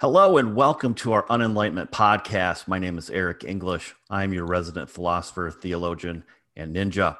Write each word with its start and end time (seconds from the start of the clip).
Hello 0.00 0.36
and 0.36 0.54
welcome 0.54 0.94
to 0.94 1.12
our 1.12 1.26
Unenlightenment 1.26 1.90
podcast. 1.90 2.68
My 2.68 2.78
name 2.78 2.98
is 2.98 3.10
Eric 3.10 3.42
English. 3.42 3.96
I'm 4.08 4.32
your 4.32 4.46
resident 4.46 4.88
philosopher, 4.88 5.50
theologian, 5.50 6.22
and 6.54 6.76
ninja. 6.76 7.18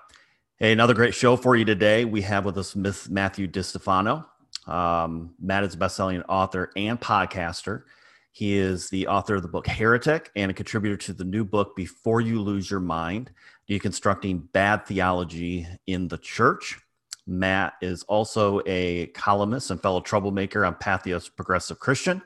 Hey, 0.58 0.70
another 0.70 0.94
great 0.94 1.12
show 1.12 1.34
for 1.34 1.56
you 1.56 1.64
today. 1.64 2.04
We 2.04 2.22
have 2.22 2.44
with 2.44 2.56
us 2.56 2.76
Miss 2.76 3.08
Matthew 3.08 3.48
DiStefano. 3.48 4.26
Um, 4.68 5.34
Matt 5.40 5.64
is 5.64 5.74
a 5.74 5.76
best-selling 5.76 6.22
author 6.28 6.70
and 6.76 7.00
podcaster. 7.00 7.82
He 8.30 8.56
is 8.56 8.88
the 8.90 9.08
author 9.08 9.34
of 9.34 9.42
the 9.42 9.48
book 9.48 9.66
Heretic 9.66 10.30
and 10.36 10.48
a 10.48 10.54
contributor 10.54 10.96
to 10.98 11.12
the 11.12 11.24
new 11.24 11.44
book 11.44 11.74
Before 11.74 12.20
You 12.20 12.40
Lose 12.40 12.70
Your 12.70 12.78
Mind: 12.78 13.32
Deconstructing 13.68 14.52
Bad 14.52 14.86
Theology 14.86 15.66
in 15.88 16.06
the 16.06 16.18
Church. 16.18 16.78
Matt 17.26 17.72
is 17.82 18.04
also 18.04 18.62
a 18.66 19.06
columnist 19.08 19.72
and 19.72 19.82
fellow 19.82 20.00
troublemaker 20.00 20.64
on 20.64 20.76
Patheos 20.76 21.28
Progressive 21.28 21.80
Christian. 21.80 22.22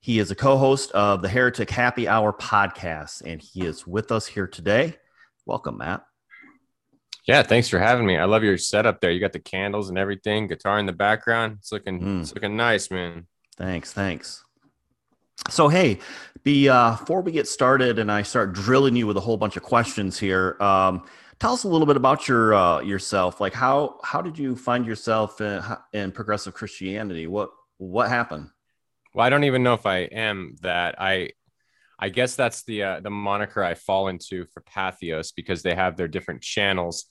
He 0.00 0.18
is 0.18 0.30
a 0.30 0.34
co 0.34 0.56
host 0.56 0.90
of 0.92 1.22
the 1.22 1.28
Heretic 1.28 1.70
Happy 1.70 2.06
Hour 2.06 2.32
podcast, 2.32 3.22
and 3.24 3.40
he 3.40 3.66
is 3.66 3.86
with 3.86 4.12
us 4.12 4.26
here 4.26 4.46
today. 4.46 4.96
Welcome, 5.46 5.78
Matt. 5.78 6.04
Yeah, 7.26 7.42
thanks 7.42 7.68
for 7.68 7.78
having 7.78 8.06
me. 8.06 8.16
I 8.16 8.24
love 8.24 8.44
your 8.44 8.56
setup 8.56 9.00
there. 9.00 9.10
You 9.10 9.18
got 9.18 9.32
the 9.32 9.40
candles 9.40 9.88
and 9.88 9.98
everything, 9.98 10.46
guitar 10.46 10.78
in 10.78 10.86
the 10.86 10.92
background. 10.92 11.56
It's 11.58 11.72
looking, 11.72 12.00
mm. 12.00 12.20
it's 12.20 12.32
looking 12.32 12.56
nice, 12.56 12.90
man. 12.90 13.26
Thanks, 13.56 13.92
thanks. 13.92 14.44
So, 15.50 15.68
hey, 15.68 15.98
be, 16.44 16.68
uh, 16.68 16.92
before 16.92 17.22
we 17.22 17.32
get 17.32 17.48
started 17.48 17.98
and 17.98 18.10
I 18.10 18.22
start 18.22 18.52
drilling 18.52 18.94
you 18.94 19.06
with 19.06 19.16
a 19.16 19.20
whole 19.20 19.36
bunch 19.36 19.56
of 19.56 19.64
questions 19.64 20.18
here, 20.18 20.56
um, 20.60 21.04
tell 21.40 21.52
us 21.52 21.64
a 21.64 21.68
little 21.68 21.86
bit 21.86 21.96
about 21.96 22.28
your 22.28 22.54
uh, 22.54 22.80
yourself. 22.80 23.40
Like, 23.40 23.52
how 23.52 23.98
how 24.02 24.22
did 24.22 24.38
you 24.38 24.56
find 24.56 24.86
yourself 24.86 25.40
in, 25.40 25.62
in 25.92 26.12
progressive 26.12 26.54
Christianity? 26.54 27.26
What 27.26 27.50
what 27.78 28.08
happened? 28.08 28.50
Well, 29.16 29.24
I 29.24 29.30
don't 29.30 29.44
even 29.44 29.62
know 29.62 29.72
if 29.72 29.86
I 29.86 30.00
am 30.00 30.56
that. 30.60 31.00
I 31.00 31.30
I 31.98 32.10
guess 32.10 32.36
that's 32.36 32.64
the 32.64 32.82
uh, 32.82 33.00
the 33.00 33.08
moniker 33.08 33.64
I 33.64 33.72
fall 33.72 34.08
into 34.08 34.44
for 34.52 34.60
Patheos 34.60 35.32
because 35.34 35.62
they 35.62 35.74
have 35.74 35.96
their 35.96 36.06
different 36.06 36.42
channels. 36.42 37.06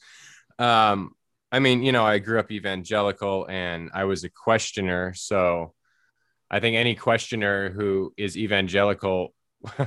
Um, 0.60 1.14
I 1.52 1.58
mean, 1.58 1.82
you 1.82 1.92
know, 1.92 2.06
I 2.06 2.20
grew 2.20 2.38
up 2.38 2.52
evangelical 2.52 3.48
and 3.50 3.90
I 3.92 4.04
was 4.04 4.24
a 4.24 4.30
questioner, 4.30 5.16
so 5.16 5.74
I 6.52 6.60
think 6.60 6.76
any 6.76 6.94
questioner 6.94 7.72
who 7.72 8.14
is 8.18 8.38
evangelical, 8.38 9.34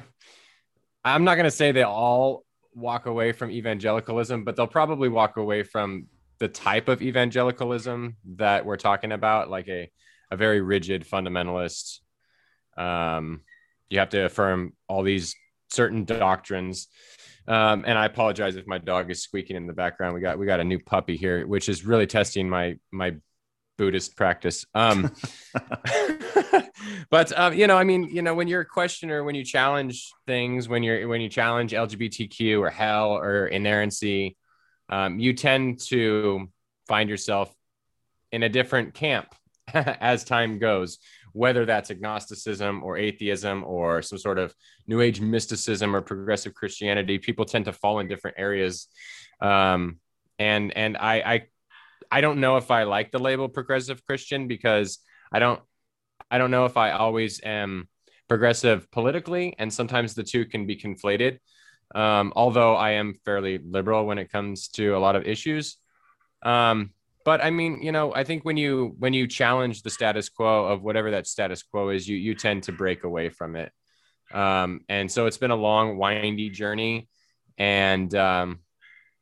I'm 1.04 1.22
not 1.22 1.36
going 1.36 1.44
to 1.44 1.52
say 1.52 1.70
they 1.70 1.84
all 1.84 2.44
walk 2.74 3.06
away 3.06 3.30
from 3.30 3.52
evangelicalism, 3.52 4.42
but 4.42 4.56
they'll 4.56 4.66
probably 4.66 5.08
walk 5.08 5.36
away 5.36 5.62
from 5.62 6.08
the 6.40 6.48
type 6.48 6.88
of 6.88 7.00
evangelicalism 7.00 8.16
that 8.38 8.66
we're 8.66 8.76
talking 8.76 9.12
about, 9.12 9.50
like 9.50 9.68
a 9.68 9.88
a 10.30 10.36
very 10.36 10.60
rigid 10.60 11.06
fundamentalist 11.06 12.00
um, 12.78 13.42
you 13.90 13.98
have 13.98 14.10
to 14.10 14.24
affirm 14.24 14.72
all 14.88 15.02
these 15.02 15.34
certain 15.70 16.04
doctrines. 16.04 16.88
Um, 17.46 17.84
and 17.86 17.98
I 17.98 18.04
apologize 18.04 18.56
if 18.56 18.66
my 18.66 18.78
dog 18.78 19.10
is 19.10 19.22
squeaking 19.22 19.56
in 19.56 19.66
the 19.66 19.72
background. 19.72 20.14
We 20.14 20.20
got 20.20 20.38
we 20.38 20.46
got 20.46 20.60
a 20.60 20.64
new 20.64 20.78
puppy 20.78 21.16
here, 21.16 21.46
which 21.46 21.68
is 21.68 21.84
really 21.84 22.06
testing 22.06 22.48
my 22.48 22.78
my 22.92 23.14
Buddhist 23.78 24.16
practice. 24.16 24.66
Um, 24.74 25.14
but 27.10 27.38
um, 27.38 27.54
you 27.54 27.66
know, 27.66 27.78
I 27.78 27.84
mean, 27.84 28.04
you 28.04 28.20
know, 28.20 28.34
when 28.34 28.48
you're 28.48 28.60
a 28.62 28.66
questioner, 28.66 29.24
when 29.24 29.34
you 29.34 29.44
challenge 29.44 30.10
things, 30.26 30.68
when 30.68 30.82
you're 30.82 31.08
when 31.08 31.22
you 31.22 31.30
challenge 31.30 31.72
LGBTQ 31.72 32.60
or 32.60 32.68
hell 32.68 33.12
or 33.12 33.46
inerrancy, 33.46 34.36
um, 34.90 35.18
you 35.18 35.32
tend 35.32 35.80
to 35.86 36.48
find 36.86 37.08
yourself 37.08 37.54
in 38.30 38.42
a 38.42 38.48
different 38.48 38.92
camp 38.92 39.34
as 39.74 40.24
time 40.24 40.58
goes 40.58 40.98
whether 41.32 41.64
that's 41.64 41.90
agnosticism 41.90 42.82
or 42.82 42.96
atheism 42.96 43.64
or 43.64 44.02
some 44.02 44.18
sort 44.18 44.38
of 44.38 44.54
new 44.86 45.00
age 45.00 45.20
mysticism 45.20 45.94
or 45.94 46.00
progressive 46.00 46.54
christianity 46.54 47.18
people 47.18 47.44
tend 47.44 47.64
to 47.64 47.72
fall 47.72 48.00
in 48.00 48.08
different 48.08 48.36
areas. 48.38 48.88
Um, 49.40 49.98
and 50.38 50.76
and 50.76 50.96
I, 50.96 51.14
I 51.20 51.42
i 52.10 52.20
don't 52.20 52.40
know 52.40 52.56
if 52.56 52.70
i 52.70 52.84
like 52.84 53.10
the 53.10 53.18
label 53.18 53.48
progressive 53.48 54.04
christian 54.04 54.46
because 54.46 54.98
i 55.32 55.38
don't 55.38 55.60
i 56.30 56.38
don't 56.38 56.50
know 56.50 56.64
if 56.64 56.76
i 56.76 56.92
always 56.92 57.40
am 57.42 57.88
progressive 58.28 58.90
politically 58.90 59.54
and 59.58 59.72
sometimes 59.72 60.14
the 60.14 60.22
two 60.22 60.44
can 60.44 60.66
be 60.66 60.76
conflated. 60.76 61.38
Um, 61.94 62.32
although 62.36 62.76
i 62.76 62.92
am 62.92 63.14
fairly 63.24 63.58
liberal 63.58 64.06
when 64.06 64.18
it 64.18 64.30
comes 64.30 64.68
to 64.68 64.96
a 64.96 64.98
lot 64.98 65.16
of 65.16 65.26
issues. 65.26 65.76
Um, 66.42 66.90
but 67.28 67.44
I 67.44 67.50
mean, 67.50 67.82
you 67.82 67.92
know, 67.92 68.14
I 68.14 68.24
think 68.24 68.46
when 68.46 68.56
you 68.56 68.94
when 68.98 69.12
you 69.12 69.26
challenge 69.26 69.82
the 69.82 69.90
status 69.90 70.30
quo 70.30 70.64
of 70.64 70.82
whatever 70.82 71.10
that 71.10 71.26
status 71.26 71.62
quo 71.62 71.90
is, 71.90 72.08
you 72.08 72.16
you 72.16 72.34
tend 72.34 72.62
to 72.62 72.72
break 72.72 73.04
away 73.04 73.28
from 73.28 73.54
it. 73.54 73.70
Um, 74.32 74.80
and 74.88 75.12
so 75.12 75.26
it's 75.26 75.36
been 75.36 75.50
a 75.50 75.54
long, 75.54 75.98
windy 75.98 76.48
journey, 76.48 77.06
and 77.58 78.14
um, 78.14 78.60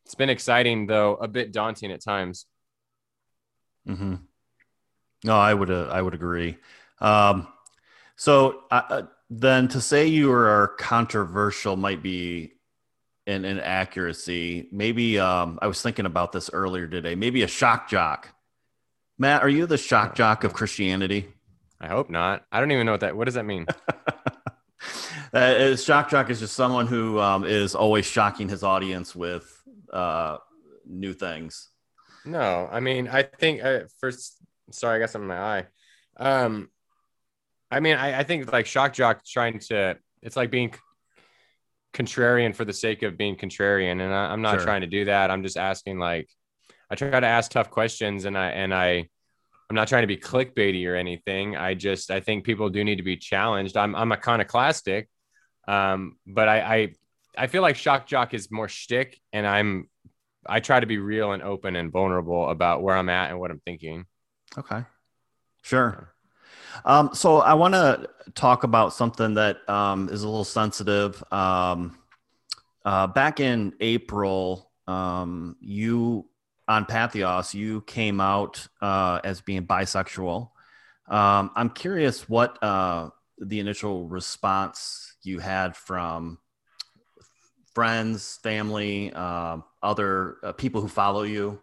it's 0.05 0.15
been 0.15 0.31
exciting 0.31 0.87
though 0.87 1.17
a 1.17 1.27
bit 1.27 1.53
daunting 1.53 1.91
at 1.91 2.01
times. 2.01 2.47
Hmm. 3.85 4.15
No, 5.25 5.37
I 5.37 5.53
would 5.53 5.73
uh, 5.73 5.89
I 5.91 6.01
would 6.01 6.15
agree. 6.15 6.59
Um, 7.01 7.49
so 8.15 8.63
uh, 8.71 8.83
uh 8.89 9.03
then 9.31 9.67
to 9.67 9.81
say 9.81 10.07
you 10.07 10.31
are 10.31 10.77
controversial 10.79 11.75
might 11.75 12.05
be 12.05 12.53
and 13.27 13.45
inaccuracy. 13.45 14.69
Maybe 14.71 15.19
um, 15.19 15.59
I 15.61 15.67
was 15.67 15.83
thinking 15.83 16.07
about 16.07 16.33
this 16.33 16.51
earlier 16.53 16.87
today. 16.87 17.15
Maybe 17.15 17.43
a 17.43 17.49
shock 17.49 17.89
jock. 17.89 18.29
Matt, 19.19 19.43
are 19.43 19.49
you 19.49 19.67
the 19.67 19.79
shock 19.79 20.15
jock 20.15 20.45
of 20.45 20.53
Christianity? 20.53 21.29
I 21.81 21.89
hope 21.89 22.09
not. 22.09 22.45
I 22.53 22.61
don't 22.61 22.71
even 22.73 22.87
know 22.87 22.93
what 22.93 23.01
that. 23.01 23.17
What 23.17 23.25
does 23.25 23.35
that 23.35 23.45
mean? 23.45 23.67
uh, 25.33 25.77
shock 25.77 26.11
jock 26.11 26.31
is 26.31 26.41
just 26.41 26.55
someone 26.55 26.87
who 26.87 27.19
um, 27.19 27.45
is 27.45 27.75
always 27.75 28.07
shocking 28.07 28.49
his 28.49 28.63
audience 28.63 29.15
with 29.15 29.63
uh, 29.93 30.39
new 30.87 31.13
things. 31.13 31.69
No, 32.25 32.69
I 32.71 32.81
mean, 32.81 33.09
I 33.09 33.23
think 33.23 33.63
uh, 33.63 33.81
first. 34.01 34.37
Sorry, 34.71 34.97
I 34.97 34.99
guess 34.99 35.15
I'm 35.15 35.23
in 35.23 35.29
my 35.29 35.39
eye. 35.39 35.67
Um, 36.17 36.71
I 37.71 37.81
mean, 37.81 37.97
I, 37.97 38.21
I 38.21 38.23
think 38.25 38.51
like 38.53 38.67
shock 38.67 38.93
jock 38.93 39.25
trying 39.25 39.59
to. 39.61 39.97
It's 40.23 40.37
like 40.37 40.51
being 40.51 40.75
contrarian 41.97 42.55
for 42.55 42.67
the 42.67 42.73
sake 42.73 43.03
of 43.03 43.17
being 43.17 43.37
contrarian 43.37 44.03
and 44.03 44.13
I, 44.13 44.33
am 44.33 44.43
not 44.43 44.57
sure. 44.57 44.65
trying 44.65 44.83
to 44.83 44.87
do 44.87 45.07
that. 45.07 45.31
I'm 45.31 45.43
just 45.43 45.57
asking 45.57 45.99
like 45.99 46.29
i 46.91 46.95
try 46.95 47.19
to 47.19 47.27
ask 47.27 47.51
tough 47.51 47.71
questions 47.71 48.27
and 48.27 48.39
i 48.39 48.51
and 48.51 48.73
i 48.73 49.09
i'm 49.69 49.75
not 49.75 49.89
trying 49.89 50.03
to 50.03 50.07
be 50.07 50.17
clickbaity 50.17 50.87
or 50.87 50.95
anything. 50.95 51.57
I 51.57 51.75
just 51.75 52.11
i 52.11 52.21
think 52.21 52.45
people 52.45 52.69
do 52.69 52.85
need 52.85 52.97
to 52.97 53.03
be 53.03 53.17
challenged. 53.17 53.77
I'm, 53.77 53.95
I'm 53.97 54.13
iconoclastic 54.13 55.09
um, 55.67 56.17
but 56.27 56.49
I, 56.49 56.59
I 56.61 56.93
i 57.39 57.47
feel 57.49 57.63
like 57.63 57.77
shock 57.77 58.07
jock 58.07 58.35
is 58.35 58.51
more 58.51 58.69
shtick 58.69 59.21
and 59.33 59.47
i'm 59.47 59.91
i 60.47 60.61
try 60.61 60.81
to 60.81 60.87
be 60.87 60.99
real 60.99 61.33
and 61.33 61.43
open 61.43 61.77
and 61.77 61.91
vulnerable 61.91 62.49
about 62.49 62.83
where 62.83 62.97
i'm 62.97 63.09
at 63.09 63.31
and 63.31 63.41
what 63.41 63.51
i'm 63.51 63.61
thinking. 63.61 64.07
Okay. 64.57 64.85
Sure 65.63 66.15
um, 66.85 67.11
so 67.13 67.39
I 67.39 67.55
want 67.55 67.75
to 67.75 68.09
talk 68.35 68.65
about 68.65 68.93
something 68.93 69.35
that 69.35 69.69
um, 69.69 70.09
is 70.09 70.23
a 70.23 70.29
little 70.29 70.45
sensitive. 70.45 71.23
Um, 71.33 71.99
uh, 72.85 73.07
back 73.09 73.41
in 73.41 73.73
April, 73.81 74.71
um, 74.87 75.57
you 75.61 76.29
on 76.69 76.85
Patheos, 76.85 77.55
you 77.55 77.83
came 77.83 78.21
out 78.21 78.67
uh, 78.81 79.21
as 79.25 79.41
being 79.41 79.67
bisexual. 79.67 80.51
Um, 81.09 81.51
I'm 81.55 81.71
curious 81.71 82.29
what 82.29 82.61
uh, 82.63 83.11
the 83.39 83.61
initial 83.61 84.09
response 84.09 85.17
you 85.23 85.39
had 85.39 85.77
from 85.77 86.39
friends, 87.75 88.39
family, 88.43 89.13
uh, 89.15 89.59
other 89.83 90.39
uh, 90.43 90.53
people 90.53 90.81
who 90.81 90.89
follow 90.89 91.23
you. 91.23 91.61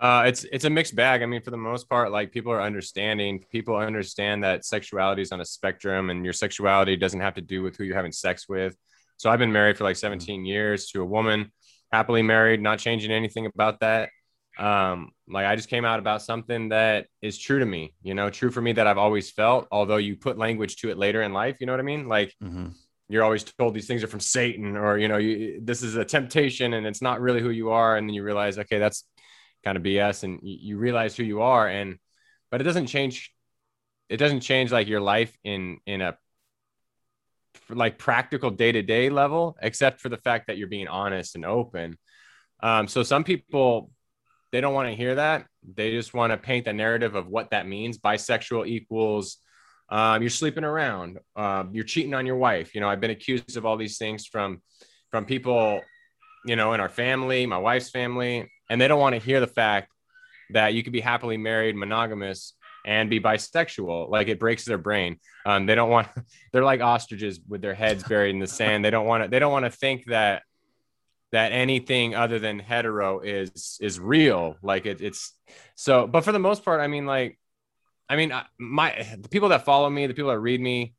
Uh, 0.00 0.24
it's 0.26 0.44
it's 0.52 0.64
a 0.64 0.70
mixed 0.70 0.94
bag. 0.94 1.22
I 1.22 1.26
mean, 1.26 1.42
for 1.42 1.50
the 1.50 1.56
most 1.56 1.88
part, 1.88 2.12
like 2.12 2.30
people 2.30 2.52
are 2.52 2.62
understanding. 2.62 3.44
People 3.50 3.76
understand 3.76 4.44
that 4.44 4.64
sexuality 4.64 5.22
is 5.22 5.32
on 5.32 5.40
a 5.40 5.44
spectrum, 5.44 6.10
and 6.10 6.24
your 6.24 6.32
sexuality 6.32 6.96
doesn't 6.96 7.20
have 7.20 7.34
to 7.34 7.40
do 7.40 7.62
with 7.62 7.76
who 7.76 7.84
you're 7.84 7.96
having 7.96 8.12
sex 8.12 8.48
with. 8.48 8.76
So 9.16 9.28
I've 9.28 9.40
been 9.40 9.52
married 9.52 9.76
for 9.76 9.84
like 9.84 9.96
mm-hmm. 9.96 10.12
17 10.12 10.44
years 10.44 10.86
to 10.90 11.02
a 11.02 11.04
woman, 11.04 11.50
happily 11.90 12.22
married, 12.22 12.62
not 12.62 12.78
changing 12.78 13.10
anything 13.10 13.46
about 13.46 13.80
that. 13.80 14.10
Um, 14.56 15.10
like 15.28 15.46
I 15.46 15.56
just 15.56 15.68
came 15.68 15.84
out 15.84 15.98
about 15.98 16.22
something 16.22 16.68
that 16.68 17.06
is 17.20 17.38
true 17.38 17.58
to 17.58 17.66
me, 17.66 17.94
you 18.02 18.14
know, 18.14 18.30
true 18.30 18.50
for 18.50 18.60
me 18.60 18.72
that 18.72 18.86
I've 18.86 18.98
always 18.98 19.30
felt. 19.30 19.66
Although 19.72 19.96
you 19.96 20.16
put 20.16 20.38
language 20.38 20.76
to 20.76 20.90
it 20.90 20.98
later 20.98 21.22
in 21.22 21.32
life, 21.32 21.56
you 21.58 21.66
know 21.66 21.72
what 21.72 21.80
I 21.80 21.84
mean? 21.84 22.08
Like. 22.08 22.34
Mm-hmm 22.42 22.68
you're 23.10 23.24
always 23.24 23.42
told 23.42 23.72
these 23.72 23.86
things 23.86 24.04
are 24.04 24.08
from 24.08 24.20
Satan 24.20 24.76
or 24.76 24.98
you 24.98 25.08
know 25.08 25.16
you, 25.16 25.60
this 25.62 25.82
is 25.82 25.96
a 25.96 26.04
temptation 26.04 26.74
and 26.74 26.86
it's 26.86 27.00
not 27.00 27.20
really 27.20 27.40
who 27.40 27.48
you 27.48 27.70
are 27.70 27.96
and 27.96 28.06
then 28.06 28.14
you 28.14 28.22
realize 28.22 28.58
okay 28.58 28.78
that's 28.78 29.04
kind 29.68 29.76
of 29.76 29.82
BS 29.82 30.24
and 30.24 30.40
you, 30.42 30.78
realize 30.78 31.14
who 31.14 31.24
you 31.24 31.42
are. 31.42 31.68
And, 31.68 31.98
but 32.50 32.62
it 32.62 32.64
doesn't 32.64 32.86
change. 32.86 33.34
It 34.08 34.16
doesn't 34.16 34.40
change 34.40 34.72
like 34.72 34.88
your 34.88 35.02
life 35.02 35.36
in, 35.44 35.76
in 35.84 36.00
a 36.00 36.16
like 37.68 37.98
practical 37.98 38.48
day 38.48 38.72
to 38.72 38.80
day 38.80 39.10
level, 39.10 39.58
except 39.60 40.00
for 40.00 40.08
the 40.08 40.16
fact 40.16 40.46
that 40.46 40.56
you're 40.56 40.68
being 40.68 40.88
honest 40.88 41.34
and 41.34 41.44
open. 41.44 41.98
Um, 42.62 42.88
so 42.88 43.02
some 43.02 43.24
people, 43.24 43.90
they 44.52 44.62
don't 44.62 44.72
want 44.72 44.88
to 44.88 44.94
hear 44.94 45.16
that. 45.16 45.44
They 45.74 45.90
just 45.90 46.14
want 46.14 46.32
to 46.32 46.38
paint 46.38 46.64
the 46.64 46.72
narrative 46.72 47.14
of 47.14 47.26
what 47.26 47.50
that 47.50 47.68
means. 47.68 47.98
Bisexual 47.98 48.68
equals 48.68 49.36
um, 49.90 50.22
you're 50.22 50.30
sleeping 50.30 50.64
around, 50.64 51.18
um, 51.36 51.70
you're 51.74 51.84
cheating 51.84 52.14
on 52.14 52.24
your 52.24 52.36
wife. 52.36 52.74
You 52.74 52.80
know, 52.80 52.88
I've 52.88 53.00
been 53.00 53.10
accused 53.10 53.56
of 53.58 53.66
all 53.66 53.76
these 53.76 53.98
things 53.98 54.26
from 54.26 54.62
from 55.10 55.26
people, 55.26 55.80
you 56.46 56.56
know, 56.56 56.72
in 56.74 56.80
our 56.80 56.88
family, 56.88 57.44
my 57.44 57.58
wife's 57.58 57.90
family, 57.90 58.50
and 58.68 58.80
they 58.80 58.88
don't 58.88 59.00
want 59.00 59.14
to 59.14 59.20
hear 59.20 59.40
the 59.40 59.46
fact 59.46 59.90
that 60.50 60.74
you 60.74 60.82
could 60.82 60.92
be 60.92 61.00
happily 61.00 61.36
married, 61.36 61.76
monogamous, 61.76 62.54
and 62.84 63.10
be 63.10 63.20
bisexual. 63.20 64.08
Like 64.08 64.28
it 64.28 64.38
breaks 64.38 64.64
their 64.64 64.78
brain. 64.78 65.18
Um, 65.44 65.66
they 65.66 65.74
don't 65.74 65.90
want. 65.90 66.08
They're 66.52 66.64
like 66.64 66.80
ostriches 66.80 67.40
with 67.46 67.60
their 67.60 67.74
heads 67.74 68.02
buried 68.04 68.30
in 68.30 68.40
the 68.40 68.46
sand. 68.46 68.84
They 68.84 68.90
don't 68.90 69.06
want 69.06 69.24
to. 69.24 69.30
They 69.30 69.38
don't 69.38 69.52
want 69.52 69.64
to 69.64 69.70
think 69.70 70.06
that 70.06 70.42
that 71.32 71.52
anything 71.52 72.14
other 72.14 72.38
than 72.38 72.58
hetero 72.58 73.20
is 73.20 73.78
is 73.80 74.00
real. 74.00 74.56
Like 74.62 74.86
it, 74.86 75.00
it's 75.00 75.34
so. 75.74 76.06
But 76.06 76.24
for 76.24 76.32
the 76.32 76.38
most 76.38 76.64
part, 76.64 76.80
I 76.80 76.86
mean, 76.86 77.06
like, 77.06 77.38
I 78.08 78.16
mean, 78.16 78.32
my 78.58 79.06
the 79.20 79.28
people 79.28 79.50
that 79.50 79.64
follow 79.64 79.90
me, 79.90 80.06
the 80.06 80.14
people 80.14 80.30
that 80.30 80.40
read 80.40 80.60
me. 80.60 80.94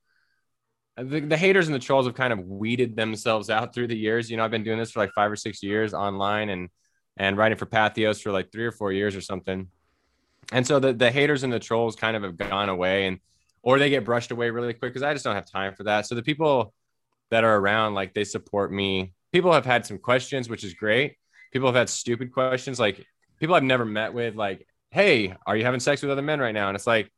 The, 0.98 1.22
the 1.22 1.38
haters 1.38 1.69
and 1.69 1.74
the 1.74 1.80
trolls 1.80 2.07
have 2.07 2.15
kind 2.15 2.33
of 2.33 2.39
weeded 2.39 2.98
themselves 2.98 3.50
out 3.50 3.74
through 3.74 3.88
the 3.88 3.95
years. 3.95 4.30
You 4.30 4.36
know, 4.36 4.44
I've 4.44 4.51
been 4.51 4.65
doing 4.65 4.77
this 4.77 4.92
for 4.92 5.00
like 5.00 5.13
five 5.13 5.31
or 5.31 5.38
six 5.38 5.63
years 5.63 5.94
online 5.94 6.50
and 6.50 6.68
and 7.19 7.38
writing 7.38 7.57
for 7.57 7.68
Patheos 7.68 8.21
for 8.21 8.31
like 8.31 8.51
three 8.51 8.66
or 8.66 8.71
four 8.71 8.92
years 8.92 9.16
or 9.16 9.21
something 9.21 9.68
and 10.51 10.66
so 10.66 10.80
the, 10.80 10.94
the 10.94 11.12
haters 11.12 11.44
and 11.44 11.54
the 11.54 11.60
trolls 11.60 11.95
kind 11.95 12.16
of 12.16 12.24
have 12.24 12.38
gone 12.38 12.69
away 12.69 13.06
and 13.06 13.19
or 13.62 13.77
they 13.77 13.89
get 13.89 14.06
brushed 14.06 14.31
away 14.31 14.50
really 14.50 14.74
quick 14.74 14.94
because 14.94 15.04
I 15.04 15.13
just 15.13 15.25
don't 15.25 15.36
have 15.36 15.50
time 15.50 15.75
for 15.75 15.83
that. 15.83 16.06
So 16.06 16.16
the 16.16 16.24
people 16.24 16.74
that 17.30 17.44
are 17.44 17.57
around, 17.57 17.94
like 17.94 18.13
they 18.13 18.24
support 18.24 18.71
me. 18.71 19.13
People 19.31 19.51
have 19.54 19.66
had 19.66 19.86
some 19.86 20.00
questions, 20.00 20.50
which 20.50 20.63
is 20.63 20.74
great. 20.74 21.18
People 21.51 21.68
have 21.68 21.75
had 21.75 21.89
stupid 21.89 22.31
questions, 22.31 22.80
like 22.80 23.06
people 23.39 23.54
I've 23.56 23.63
never 23.63 23.86
met 23.86 24.13
with, 24.13 24.36
like, 24.36 24.65
hey, 24.92 25.36
are 25.45 25.56
you 25.56 25.65
having 25.65 25.80
sex 25.80 26.01
with 26.01 26.10
other 26.10 26.22
men 26.22 26.39
right 26.39 26.54
now? 26.54 26.69
And 26.69 26.75
it's 26.75 26.88
like, 26.88 27.12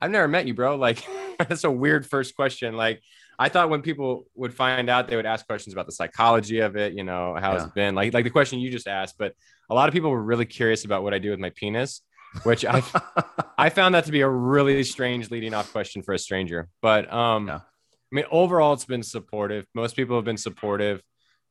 I've 0.00 0.10
never 0.10 0.26
met 0.26 0.46
you, 0.46 0.54
bro. 0.54 0.76
Like, 0.76 1.06
that's 1.38 1.64
a 1.64 1.70
weird 1.70 2.06
first 2.06 2.34
question. 2.34 2.76
Like, 2.76 3.02
I 3.38 3.48
thought 3.48 3.70
when 3.70 3.82
people 3.82 4.26
would 4.34 4.54
find 4.54 4.88
out, 4.88 5.08
they 5.08 5.16
would 5.16 5.26
ask 5.26 5.46
questions 5.46 5.72
about 5.72 5.86
the 5.86 5.92
psychology 5.92 6.60
of 6.60 6.76
it, 6.76 6.94
you 6.94 7.04
know, 7.04 7.36
how 7.38 7.52
yeah. 7.52 7.64
it's 7.64 7.72
been, 7.72 7.94
like 7.94 8.14
like 8.14 8.24
the 8.24 8.30
question 8.30 8.58
you 8.58 8.70
just 8.70 8.88
asked. 8.88 9.16
But 9.18 9.34
a 9.70 9.74
lot 9.74 9.88
of 9.88 9.92
people 9.92 10.10
were 10.10 10.22
really 10.22 10.46
curious 10.46 10.84
about 10.84 11.02
what 11.02 11.14
I 11.14 11.18
do 11.18 11.30
with 11.30 11.40
my 11.40 11.50
penis 11.50 12.02
which 12.42 12.64
I 12.64 12.82
I 13.58 13.70
found 13.70 13.94
that 13.94 14.04
to 14.06 14.12
be 14.12 14.22
a 14.22 14.28
really 14.28 14.82
strange 14.82 15.30
leading 15.30 15.54
off 15.54 15.70
question 15.72 16.02
for 16.02 16.12
a 16.12 16.18
stranger. 16.18 16.68
But 16.82 17.12
um, 17.12 17.46
yeah. 17.46 17.56
I 17.56 17.60
mean, 18.10 18.24
overall, 18.30 18.72
it's 18.72 18.84
been 18.84 19.02
supportive. 19.02 19.66
Most 19.74 19.96
people 19.96 20.16
have 20.16 20.24
been 20.24 20.36
supportive. 20.36 21.02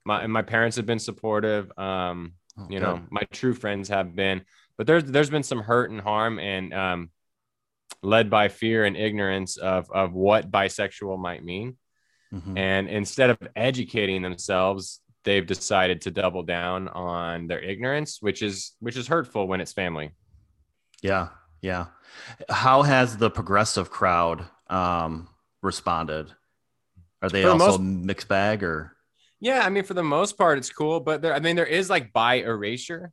My 0.05 0.27
my 0.27 0.41
parents 0.41 0.77
have 0.77 0.85
been 0.85 0.99
supportive. 0.99 1.71
Um, 1.77 2.33
you 2.69 2.79
know, 2.79 3.01
my 3.09 3.23
true 3.31 3.53
friends 3.53 3.89
have 3.89 4.15
been. 4.15 4.43
But 4.77 4.87
there's 4.87 5.03
there's 5.05 5.29
been 5.29 5.43
some 5.43 5.59
hurt 5.59 5.91
and 5.91 6.01
harm, 6.01 6.39
and 6.39 6.73
um, 6.73 7.09
led 8.03 8.29
by 8.29 8.49
fear 8.49 8.85
and 8.85 8.97
ignorance 8.97 9.57
of 9.57 9.89
of 9.91 10.13
what 10.13 10.51
bisexual 10.51 11.17
might 11.19 11.43
mean. 11.43 11.77
Mm-hmm. 12.33 12.57
And 12.57 12.89
instead 12.89 13.29
of 13.29 13.37
educating 13.55 14.21
themselves, 14.21 15.01
they've 15.23 15.45
decided 15.45 16.01
to 16.01 16.11
double 16.11 16.43
down 16.43 16.87
on 16.89 17.47
their 17.47 17.59
ignorance, 17.59 18.21
which 18.21 18.41
is 18.41 18.73
which 18.79 18.97
is 18.97 19.07
hurtful 19.07 19.47
when 19.47 19.61
it's 19.61 19.73
family. 19.73 20.11
Yeah, 21.01 21.29
yeah. 21.61 21.87
How 22.49 22.83
has 22.83 23.17
the 23.17 23.29
progressive 23.29 23.89
crowd 23.89 24.45
um, 24.69 25.27
responded? 25.61 26.31
Are 27.21 27.29
they 27.29 27.43
also 27.43 27.77
most, 27.77 27.81
mixed 27.81 28.27
bag 28.27 28.63
or? 28.63 28.95
Yeah, 29.39 29.65
I 29.65 29.69
mean, 29.69 29.83
for 29.83 29.93
the 29.93 30.03
most 30.03 30.37
part, 30.37 30.57
it's 30.57 30.69
cool, 30.69 30.99
but 30.99 31.21
there, 31.21 31.33
I 31.33 31.39
mean, 31.39 31.55
there 31.55 31.65
is 31.65 31.89
like 31.89 32.13
bi 32.13 32.35
erasure. 32.35 33.11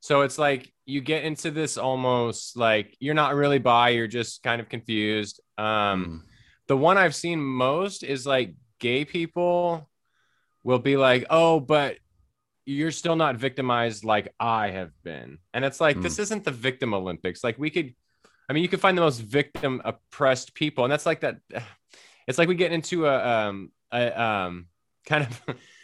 So 0.00 0.22
it's 0.22 0.38
like 0.38 0.72
you 0.86 1.00
get 1.00 1.24
into 1.24 1.50
this 1.50 1.76
almost 1.76 2.56
like 2.56 2.96
you're 3.00 3.14
not 3.14 3.34
really 3.34 3.58
bi, 3.58 3.90
you're 3.90 4.06
just 4.06 4.42
kind 4.42 4.60
of 4.60 4.68
confused. 4.68 5.40
Um, 5.56 5.64
mm. 5.64 6.20
The 6.68 6.76
one 6.76 6.98
I've 6.98 7.14
seen 7.14 7.40
most 7.40 8.04
is 8.04 8.26
like 8.26 8.54
gay 8.78 9.04
people 9.04 9.88
will 10.62 10.78
be 10.78 10.96
like, 10.96 11.26
oh, 11.30 11.60
but 11.60 11.96
you're 12.64 12.90
still 12.90 13.16
not 13.16 13.36
victimized 13.36 14.04
like 14.04 14.34
I 14.38 14.70
have 14.70 14.90
been. 15.02 15.38
And 15.54 15.64
it's 15.64 15.80
like, 15.80 15.96
mm. 15.96 16.02
this 16.02 16.18
isn't 16.18 16.44
the 16.44 16.50
victim 16.50 16.92
Olympics. 16.92 17.42
Like, 17.42 17.58
we 17.58 17.70
could, 17.70 17.94
I 18.48 18.52
mean, 18.52 18.62
you 18.62 18.68
could 18.68 18.80
find 18.80 18.96
the 18.96 19.02
most 19.02 19.20
victim 19.20 19.80
oppressed 19.84 20.54
people. 20.54 20.84
And 20.84 20.92
that's 20.92 21.06
like 21.06 21.20
that. 21.20 21.38
It's 22.26 22.36
like 22.36 22.46
we 22.46 22.56
get 22.56 22.72
into 22.72 23.06
a, 23.06 23.26
um, 23.26 23.72
a, 23.90 24.22
um, 24.22 24.66
kind 25.06 25.24
of 25.24 25.42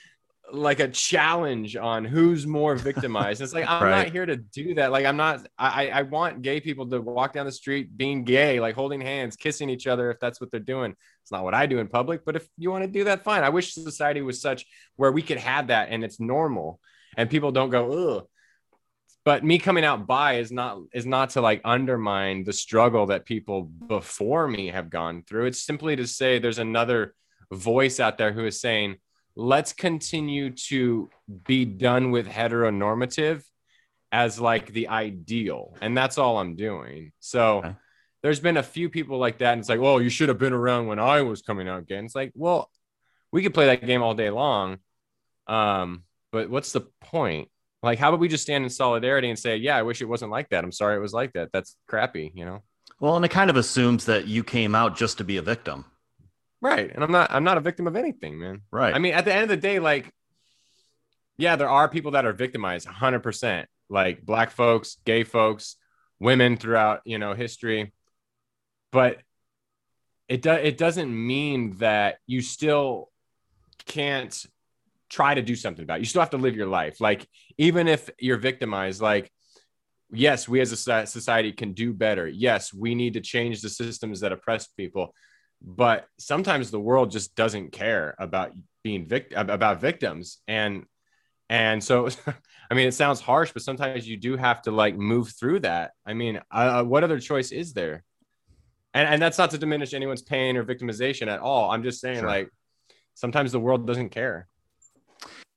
like 0.53 0.81
a 0.81 0.89
challenge 0.89 1.77
on 1.77 2.05
who's 2.05 2.47
more 2.47 2.77
victimized. 2.77 3.41
it's 3.41 3.53
like 3.55 3.67
I'm 3.69 3.83
right. 3.83 4.05
not 4.05 4.13
here 4.13 4.27
to 4.27 4.37
do 4.37 4.75
that. 4.75 4.93
Like 4.93 5.07
I'm 5.07 5.17
not. 5.17 5.47
I 5.59 5.89
I 5.89 6.03
want 6.03 6.43
gay 6.43 6.61
people 6.61 6.89
to 6.91 7.01
walk 7.01 7.33
down 7.33 7.47
the 7.47 7.53
street 7.53 7.97
being 7.97 8.25
gay, 8.25 8.61
like 8.61 8.75
holding 8.75 9.01
hands, 9.01 9.37
kissing 9.37 9.71
each 9.71 9.87
other 9.87 10.11
if 10.11 10.21
that's 10.21 10.41
what 10.41 10.51
they're 10.51 10.61
doing. 10.61 10.95
It's 11.23 11.33
not 11.33 11.45
what 11.45 11.55
I 11.55 11.67
do 11.67 11.79
in 11.79 11.89
public, 11.89 12.25
but 12.25 12.37
if 12.37 12.47
you 12.59 12.71
want 12.71 12.85
to 12.85 12.91
do 12.91 13.05
that, 13.05 13.25
fine. 13.25 13.43
I 13.43 13.49
wish 13.49 13.73
society 13.73 14.21
was 14.23 14.41
such 14.41 14.67
where 14.97 15.13
we 15.13 15.23
could 15.23 15.39
have 15.39 15.69
that 15.69 15.89
and 15.91 16.05
it's 16.05 16.21
normal, 16.21 16.81
and 17.17 17.31
people 17.31 17.53
don't 17.53 17.71
go 17.71 18.17
ugh. 18.17 18.27
But 19.25 19.43
me 19.43 19.59
coming 19.59 19.85
out 19.85 20.07
by 20.07 20.35
is 20.35 20.53
not 20.53 20.79
is 20.93 21.07
not 21.07 21.31
to 21.31 21.41
like 21.41 21.63
undermine 21.65 22.45
the 22.45 22.53
struggle 22.53 23.07
that 23.07 23.25
people 23.25 23.63
before 23.63 24.47
me 24.47 24.69
have 24.69 24.91
gone 24.91 25.23
through. 25.27 25.47
It's 25.47 25.63
simply 25.63 25.97
to 25.97 26.07
say 26.07 26.39
there's 26.39 26.59
another 26.59 27.15
voice 27.51 28.01
out 28.01 28.19
there 28.19 28.33
who 28.33 28.45
is 28.45 28.61
saying 28.61 28.97
let's 29.37 29.73
continue 29.73 30.51
to 30.51 31.11
be 31.47 31.65
done 31.65 32.11
with 32.11 32.27
heteronormative 32.27 33.43
as 34.13 34.41
like 34.41 34.73
the 34.73 34.89
ideal. 34.89 35.77
And 35.81 35.97
that's 35.97 36.19
all 36.19 36.39
I'm 36.39 36.55
doing. 36.55 37.13
So 37.19 37.59
okay. 37.59 37.75
there's 38.23 38.41
been 38.41 38.57
a 38.57 38.63
few 38.63 38.89
people 38.89 39.19
like 39.19 39.39
that. 39.39 39.53
And 39.53 39.61
it's 39.61 39.69
like, 39.69 39.81
well, 39.81 40.01
you 40.01 40.09
should 40.09 40.29
have 40.29 40.39
been 40.39 40.53
around 40.53 40.87
when 40.87 41.01
I 41.01 41.23
was 41.23 41.43
coming 41.43 41.69
out 41.69 41.81
again. 41.81 42.05
It's 42.05 42.15
like, 42.15 42.33
well, 42.35 42.71
we 43.33 43.43
could 43.43 43.55
play 43.55 43.67
that 43.67 43.85
game 43.85 44.03
all 44.03 44.15
day 44.15 44.31
long. 44.31 44.79
Um, 45.49 46.05
but 46.31 46.49
what's 46.49 46.73
the 46.73 46.83
point? 47.01 47.49
Like, 47.83 47.99
how 47.99 48.09
about 48.09 48.21
we 48.21 48.29
just 48.29 48.45
stand 48.45 48.65
in 48.65 48.71
solidarity 48.71 49.29
and 49.29 49.39
say, 49.39 49.57
yeah, 49.57 49.77
I 49.77 49.83
wish 49.83 50.01
it 50.01 50.07
wasn't 50.07 50.31
like 50.31 50.49
that. 50.51 50.65
I'm 50.65 50.73
sorry 50.73 50.97
it 50.97 51.01
was 51.01 51.13
like 51.13 51.33
that. 51.33 51.51
That's 51.53 51.77
crappy, 51.87 52.33
you 52.35 52.45
know? 52.45 52.63
Well, 53.01 53.17
and 53.17 53.25
it 53.25 53.31
kind 53.31 53.51
of 53.51 53.57
assumes 53.57 54.05
that 54.07 54.27
you 54.27 54.45
came 54.45 54.75
out 54.75 54.97
just 54.97 55.19
to 55.19 55.25
be 55.25 55.37
a 55.37 55.43
victim. 55.43 55.85
Right. 56.65 56.91
And 56.95 57.05
I'm 57.05 57.13
not 57.13 57.31
I'm 57.31 57.45
not 57.45 57.59
a 57.59 57.61
victim 57.61 57.87
of 57.87 57.95
anything, 57.95 58.39
man. 58.39 58.63
Right. 58.71 58.95
I 58.95 58.99
mean, 58.99 59.13
at 59.13 59.27
the 59.27 59.35
end 59.35 59.43
of 59.43 59.51
the 59.51 59.59
day, 59.59 59.81
like, 59.81 60.11
yeah, 61.37 61.57
there 61.57 61.69
are 61.69 61.91
people 61.91 62.13
that 62.13 62.25
are 62.25 62.33
victimized 62.33 62.89
100%, 62.89 63.67
like 63.91 64.25
black 64.25 64.51
folks, 64.51 64.97
gay 65.05 65.25
folks, 65.25 65.77
women 66.19 66.57
throughout, 66.57 67.03
you 67.05 67.19
know, 67.19 67.35
history. 67.35 67.93
But 68.93 69.19
it 70.27 70.41
does 70.41 70.61
it 70.63 70.79
doesn't 70.79 71.13
mean 71.15 71.77
that 71.81 72.17
you 72.27 72.41
still 72.41 73.11
can't 73.85 74.35
try 75.11 75.35
to 75.35 75.43
do 75.43 75.55
something 75.55 75.83
about 75.83 75.99
it. 75.99 76.01
You 76.01 76.07
still 76.07 76.23
have 76.23 76.31
to 76.31 76.39
live 76.39 76.57
your 76.57 76.67
life. 76.67 76.99
Like 76.99 77.29
even 77.59 77.89
if 77.89 78.09
you're 78.19 78.39
victimized, 78.39 79.03
like 79.03 79.31
yes, 80.11 80.49
we 80.49 80.63
as 80.63 80.73
a 80.73 81.07
society 81.07 81.53
can 81.53 81.75
do 81.75 81.93
better. 81.93 82.27
Yes, 82.27 82.73
we 82.73 82.95
need 82.95 83.15
to 83.15 83.21
change 83.21 83.61
the 83.61 83.69
systems 83.69 84.21
that 84.21 84.33
oppress 84.33 84.67
people 84.69 85.15
but 85.65 86.07
sometimes 86.19 86.71
the 86.71 86.81
world 86.81 87.11
just 87.11 87.35
doesn't 87.35 87.73
care 87.73 88.15
about 88.19 88.53
being 88.83 89.07
vict- 89.07 89.33
about 89.35 89.81
victims. 89.81 90.39
And 90.47 90.85
and 91.51 91.83
so 91.83 92.09
i 92.71 92.75
mean 92.75 92.89
it 92.89 92.95
sounds 92.95 93.21
harsh 93.21 93.53
but 93.53 93.61
sometimes 93.61 94.09
you 94.09 94.17
do 94.17 94.35
have 94.35 94.63
to 94.63 94.71
like 94.71 94.97
move 94.97 95.33
through 95.39 95.61
that. 95.61 95.93
I 96.07 96.15
mean 96.15 96.41
uh, 96.51 96.85
what 96.85 97.03
other 97.03 97.19
choice 97.19 97.51
is 97.51 97.73
there? 97.73 98.05
And 98.93 99.09
and 99.09 99.23
that's 99.23 99.39
not 99.39 99.51
to 99.53 99.59
diminish 99.59 99.95
anyone's 99.95 100.23
pain 100.23 100.57
or 100.57 100.65
victimization 100.65 101.29
at 101.29 101.41
all. 101.41 101.71
I'm 101.71 101.83
just 101.83 102.01
saying 102.01 102.21
sure. 102.21 102.29
like 102.29 102.51
sometimes 103.15 103.53
the 103.53 103.61
world 103.61 103.87
doesn't 103.87 104.11
care. 104.11 104.49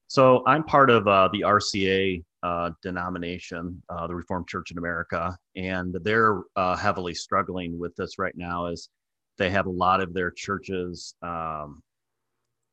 So 0.08 0.44
i'm 0.48 0.64
part 0.64 0.90
of 0.90 1.06
uh, 1.08 1.28
the 1.34 1.42
rca 1.42 2.24
uh, 2.44 2.72
denomination 2.82 3.84
uh, 3.90 4.08
the 4.08 4.16
reformed 4.16 4.48
church 4.48 4.72
in 4.72 4.78
america 4.78 5.38
and 5.58 5.94
they're 6.04 6.44
uh, 6.56 6.78
heavily 6.78 7.14
struggling 7.14 7.78
with 7.78 7.94
this 7.98 8.18
right 8.18 8.36
now 8.38 8.68
as 8.68 8.88
they 9.38 9.50
have 9.50 9.66
a 9.66 9.72
lot 9.72 10.02
of 10.02 10.14
their 10.14 10.32
churches 10.32 11.14
um, 11.22 11.82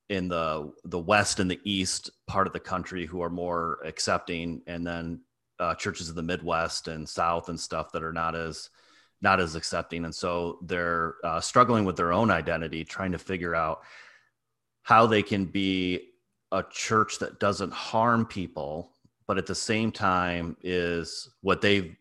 in 0.08 0.28
the 0.28 0.72
the 0.84 0.98
west 0.98 1.40
and 1.40 1.50
the 1.50 1.60
east 1.64 2.10
part 2.26 2.46
of 2.46 2.52
the 2.52 2.60
country 2.60 3.06
who 3.06 3.22
are 3.22 3.30
more 3.30 3.78
accepting, 3.84 4.62
and 4.66 4.86
then 4.86 5.20
uh, 5.58 5.74
churches 5.74 6.08
in 6.08 6.16
the 6.16 6.22
Midwest 6.22 6.88
and 6.88 7.08
South 7.08 7.48
and 7.48 7.58
stuff 7.58 7.92
that 7.92 8.02
are 8.02 8.12
not 8.12 8.34
as 8.34 8.70
not 9.20 9.40
as 9.40 9.54
accepting, 9.54 10.04
and 10.04 10.14
so 10.14 10.58
they're 10.62 11.16
uh, 11.24 11.40
struggling 11.40 11.84
with 11.84 11.96
their 11.96 12.12
own 12.12 12.30
identity, 12.30 12.84
trying 12.84 13.12
to 13.12 13.18
figure 13.18 13.54
out 13.54 13.82
how 14.82 15.06
they 15.06 15.22
can 15.22 15.46
be 15.46 16.10
a 16.52 16.62
church 16.70 17.18
that 17.18 17.40
doesn't 17.40 17.72
harm 17.72 18.26
people, 18.26 18.92
but 19.26 19.38
at 19.38 19.46
the 19.46 19.54
same 19.54 19.90
time 19.90 20.56
is 20.62 21.30
what 21.40 21.60
they 21.60 21.96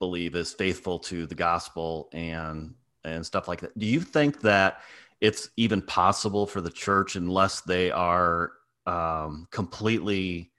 believe 0.00 0.34
is 0.34 0.52
faithful 0.52 0.98
to 0.98 1.26
the 1.26 1.34
gospel 1.34 2.08
and 2.12 2.74
and 3.04 3.24
stuff 3.24 3.48
like 3.48 3.60
that. 3.60 3.78
Do 3.78 3.86
you 3.86 4.00
think 4.00 4.40
that 4.42 4.80
it's 5.20 5.50
even 5.56 5.82
possible 5.82 6.46
for 6.46 6.60
the 6.60 6.70
church 6.70 7.16
unless 7.16 7.60
they 7.62 7.90
are 7.90 8.52
um, 8.86 9.46
completely 9.50 10.50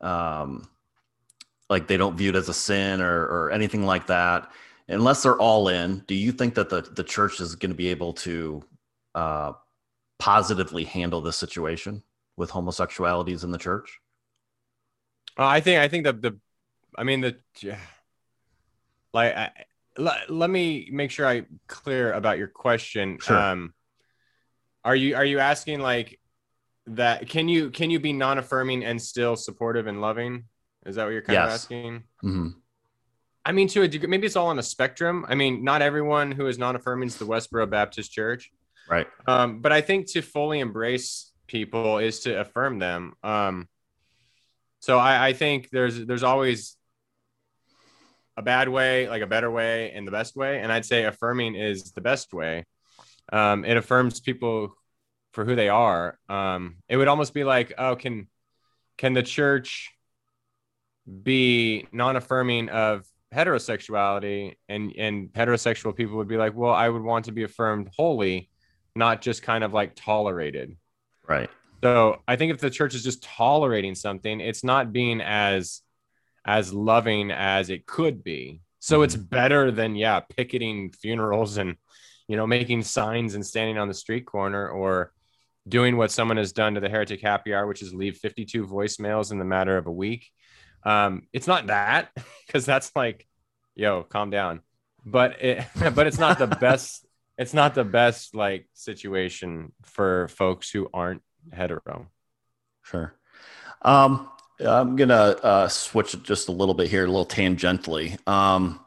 um, 0.00 0.68
like 1.68 1.86
they 1.86 1.96
don't 1.96 2.16
view 2.16 2.30
it 2.30 2.36
as 2.36 2.48
a 2.48 2.54
sin 2.54 3.00
or, 3.00 3.22
or 3.24 3.50
anything 3.50 3.84
like 3.84 4.06
that? 4.06 4.50
unless 4.90 5.22
they're 5.22 5.38
all 5.38 5.68
in, 5.68 6.02
do 6.06 6.14
you 6.14 6.32
think 6.32 6.54
that 6.54 6.68
the 6.68 6.82
the 6.82 7.04
church 7.04 7.40
is 7.40 7.54
going 7.54 7.70
to 7.70 7.76
be 7.76 7.88
able 7.88 8.12
to 8.12 8.62
uh, 9.14 9.52
positively 10.18 10.84
handle 10.84 11.20
this 11.20 11.36
situation 11.36 12.02
with 12.36 12.50
homosexualities 12.50 13.44
in 13.44 13.50
the 13.50 13.58
church? 13.58 14.00
Uh, 15.38 15.46
I 15.46 15.60
think 15.60 15.80
I 15.80 15.88
think 15.88 16.04
the 16.04 16.12
the 16.12 16.38
I 16.98 17.04
mean 17.04 17.20
the 17.20 17.36
like 19.14 19.34
I, 19.34 19.50
let, 20.00 20.30
let 20.30 20.50
me 20.50 20.88
make 20.92 21.10
sure 21.10 21.26
I 21.26 21.44
clear 21.66 22.12
about 22.12 22.38
your 22.38 22.48
question. 22.48 23.18
Sure. 23.20 23.38
Um, 23.38 23.74
are 24.84 24.96
you 24.96 25.14
are 25.14 25.24
you 25.24 25.38
asking 25.38 25.80
like 25.80 26.18
that? 26.86 27.28
Can 27.28 27.48
you 27.48 27.70
can 27.70 27.90
you 27.90 28.00
be 28.00 28.12
non-affirming 28.12 28.84
and 28.84 29.00
still 29.00 29.36
supportive 29.36 29.86
and 29.86 30.00
loving? 30.00 30.44
Is 30.86 30.96
that 30.96 31.04
what 31.04 31.10
you're 31.12 31.22
kind 31.22 31.38
of 31.38 31.44
Yes. 31.44 31.64
asking? 31.64 32.04
hmm 32.20 32.48
I 33.44 33.52
mean, 33.52 33.68
to 33.68 33.82
a 33.82 33.88
degree, 33.88 34.08
maybe 34.08 34.26
it's 34.26 34.36
all 34.36 34.48
on 34.48 34.58
a 34.58 34.62
spectrum. 34.62 35.24
I 35.26 35.34
mean, 35.34 35.64
not 35.64 35.80
everyone 35.80 36.30
who 36.30 36.46
is 36.46 36.58
non-affirming 36.58 37.08
is 37.08 37.16
the 37.16 37.24
Westboro 37.24 37.68
Baptist 37.68 38.12
Church. 38.12 38.50
Right. 38.86 39.06
Um, 39.26 39.60
but 39.60 39.72
I 39.72 39.80
think 39.80 40.10
to 40.12 40.20
fully 40.20 40.60
embrace 40.60 41.32
people 41.46 41.98
is 41.98 42.20
to 42.20 42.38
affirm 42.38 42.78
them. 42.78 43.14
Um, 43.22 43.66
so 44.80 44.98
I, 44.98 45.28
I 45.28 45.32
think 45.32 45.70
there's 45.70 46.04
there's 46.06 46.22
always 46.22 46.76
a 48.40 48.42
bad 48.42 48.68
way, 48.68 49.08
like 49.08 49.22
a 49.22 49.26
better 49.26 49.50
way, 49.50 49.92
and 49.92 50.06
the 50.06 50.10
best 50.10 50.34
way. 50.34 50.60
And 50.60 50.72
I'd 50.72 50.86
say 50.86 51.04
affirming 51.04 51.54
is 51.54 51.92
the 51.92 52.00
best 52.00 52.32
way. 52.32 52.64
Um, 53.32 53.64
it 53.64 53.76
affirms 53.76 54.18
people 54.18 54.74
for 55.32 55.44
who 55.44 55.54
they 55.54 55.68
are. 55.68 56.18
Um, 56.28 56.76
it 56.88 56.96
would 56.96 57.06
almost 57.06 57.34
be 57.34 57.44
like, 57.44 57.72
oh, 57.78 57.96
can 57.96 58.28
can 58.98 59.12
the 59.12 59.22
church 59.22 59.90
be 61.22 61.86
non-affirming 61.92 62.68
of 62.70 63.04
heterosexuality 63.34 64.54
and 64.68 64.92
and 64.96 65.28
heterosexual 65.32 65.94
people 65.94 66.16
would 66.16 66.28
be 66.28 66.36
like 66.36 66.54
well 66.54 66.72
i 66.72 66.88
would 66.88 67.02
want 67.02 67.24
to 67.26 67.32
be 67.32 67.44
affirmed 67.44 67.88
wholly 67.96 68.50
not 68.96 69.22
just 69.22 69.42
kind 69.42 69.62
of 69.64 69.72
like 69.72 69.94
tolerated 69.94 70.76
Right. 71.28 71.48
so 71.82 72.20
i 72.28 72.36
think 72.36 72.52
if 72.52 72.60
the 72.60 72.70
church 72.70 72.94
is 72.94 73.04
just 73.04 73.22
tolerating 73.22 73.94
something 73.94 74.40
it's 74.40 74.64
not 74.64 74.92
being 74.92 75.20
as 75.20 75.80
as 76.44 76.72
loving 76.72 77.30
as 77.30 77.70
it 77.70 77.86
could 77.86 78.22
be. 78.24 78.60
So 78.78 79.02
it's 79.02 79.16
better 79.16 79.70
than 79.70 79.94
yeah 79.94 80.20
picketing 80.20 80.90
funerals 80.90 81.58
and 81.58 81.76
you 82.28 82.36
know 82.36 82.46
making 82.46 82.82
signs 82.82 83.34
and 83.34 83.44
standing 83.44 83.78
on 83.78 83.88
the 83.88 83.94
street 83.94 84.26
corner 84.26 84.68
or 84.68 85.12
doing 85.68 85.96
what 85.96 86.10
someone 86.10 86.38
has 86.38 86.52
done 86.52 86.74
to 86.74 86.80
the 86.80 86.88
heretic 86.88 87.20
happy 87.20 87.54
hour 87.54 87.66
which 87.66 87.82
is 87.82 87.92
leave 87.92 88.16
52 88.16 88.66
voicemails 88.66 89.30
in 89.30 89.38
the 89.38 89.44
matter 89.44 89.76
of 89.76 89.86
a 89.86 89.92
week. 89.92 90.30
Um 90.84 91.26
it's 91.32 91.46
not 91.46 91.66
that 91.66 92.10
because 92.46 92.64
that's 92.64 92.90
like 92.96 93.26
yo 93.74 94.02
calm 94.02 94.30
down. 94.30 94.60
But 95.04 95.42
it 95.42 95.64
but 95.94 96.06
it's 96.06 96.18
not 96.18 96.38
the 96.38 96.46
best 96.60 97.06
it's 97.40 97.54
not 97.54 97.74
the 97.74 97.84
best 97.84 98.34
like 98.34 98.68
situation 98.74 99.72
for 99.84 100.28
folks 100.28 100.70
who 100.70 100.88
aren't 100.92 101.22
hetero. 101.52 102.08
Sure. 102.82 103.14
Um, 103.82 104.28
I'm 104.66 104.96
gonna 104.96 105.14
uh, 105.42 105.68
switch 105.68 106.22
just 106.22 106.48
a 106.48 106.52
little 106.52 106.74
bit 106.74 106.88
here, 106.88 107.04
a 107.04 107.06
little 107.06 107.26
tangentially. 107.26 108.18
Um, 108.28 108.80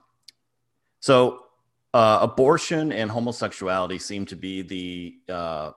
so, 1.00 1.39
uh, 1.94 2.20
abortion 2.22 2.92
and 2.92 3.10
homosexuality 3.10 4.00
seem 4.00 4.25
to 4.27 4.36
be 4.36 4.62
the 4.62 5.34
uh, 5.34 5.72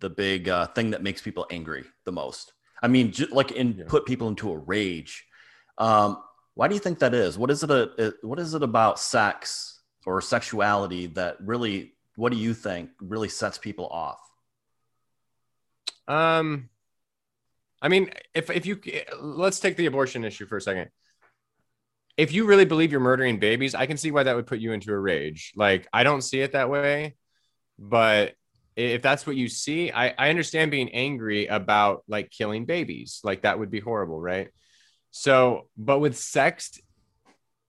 the 0.00 0.10
big 0.10 0.48
uh, 0.48 0.66
thing 0.68 0.90
that 0.90 1.02
makes 1.02 1.22
people 1.22 1.46
angry 1.50 1.84
the 2.04 2.12
most. 2.12 2.52
I 2.82 2.88
mean, 2.88 3.12
ju- 3.12 3.28
like, 3.32 3.52
in 3.52 3.76
Yeah. 3.78 3.84
put 3.86 4.04
people 4.04 4.28
into 4.28 4.50
a 4.50 4.58
rage. 4.58 5.24
Um, 5.78 6.22
why 6.54 6.68
do 6.68 6.74
you 6.74 6.80
think 6.80 6.98
that 7.00 7.14
is? 7.14 7.38
What 7.38 7.50
is 7.50 7.62
it? 7.62 7.70
A, 7.70 8.12
what 8.22 8.38
is 8.38 8.54
it 8.54 8.62
about 8.62 8.98
sex 9.00 9.80
or 10.06 10.20
sexuality 10.20 11.06
that 11.08 11.36
really? 11.40 11.94
What 12.16 12.30
do 12.30 12.38
you 12.38 12.54
think 12.54 12.90
really 13.00 13.28
sets 13.28 13.58
people 13.58 13.88
off? 13.88 14.20
Um, 16.06 16.68
I 17.84 17.88
mean, 17.88 18.08
if 18.32 18.50
if 18.50 18.64
you 18.64 18.80
let's 19.20 19.60
take 19.60 19.76
the 19.76 19.84
abortion 19.84 20.24
issue 20.24 20.46
for 20.46 20.56
a 20.56 20.60
second. 20.60 20.88
If 22.16 22.32
you 22.32 22.46
really 22.46 22.64
believe 22.64 22.90
you're 22.90 23.00
murdering 23.00 23.38
babies, 23.38 23.74
I 23.74 23.86
can 23.86 23.96
see 23.96 24.10
why 24.10 24.22
that 24.22 24.36
would 24.36 24.46
put 24.46 24.60
you 24.60 24.72
into 24.72 24.92
a 24.92 24.98
rage. 24.98 25.52
Like, 25.56 25.86
I 25.92 26.04
don't 26.04 26.22
see 26.22 26.40
it 26.40 26.52
that 26.52 26.70
way, 26.70 27.16
but 27.76 28.34
if 28.76 29.02
that's 29.02 29.26
what 29.26 29.36
you 29.36 29.48
see, 29.48 29.90
I, 29.92 30.14
I 30.16 30.30
understand 30.30 30.70
being 30.70 30.90
angry 30.90 31.46
about 31.46 32.04
like 32.08 32.30
killing 32.30 32.64
babies. 32.64 33.20
Like 33.22 33.42
that 33.42 33.58
would 33.58 33.70
be 33.70 33.80
horrible, 33.80 34.20
right? 34.20 34.48
So, 35.10 35.68
but 35.76 35.98
with 35.98 36.16
sex 36.16 36.80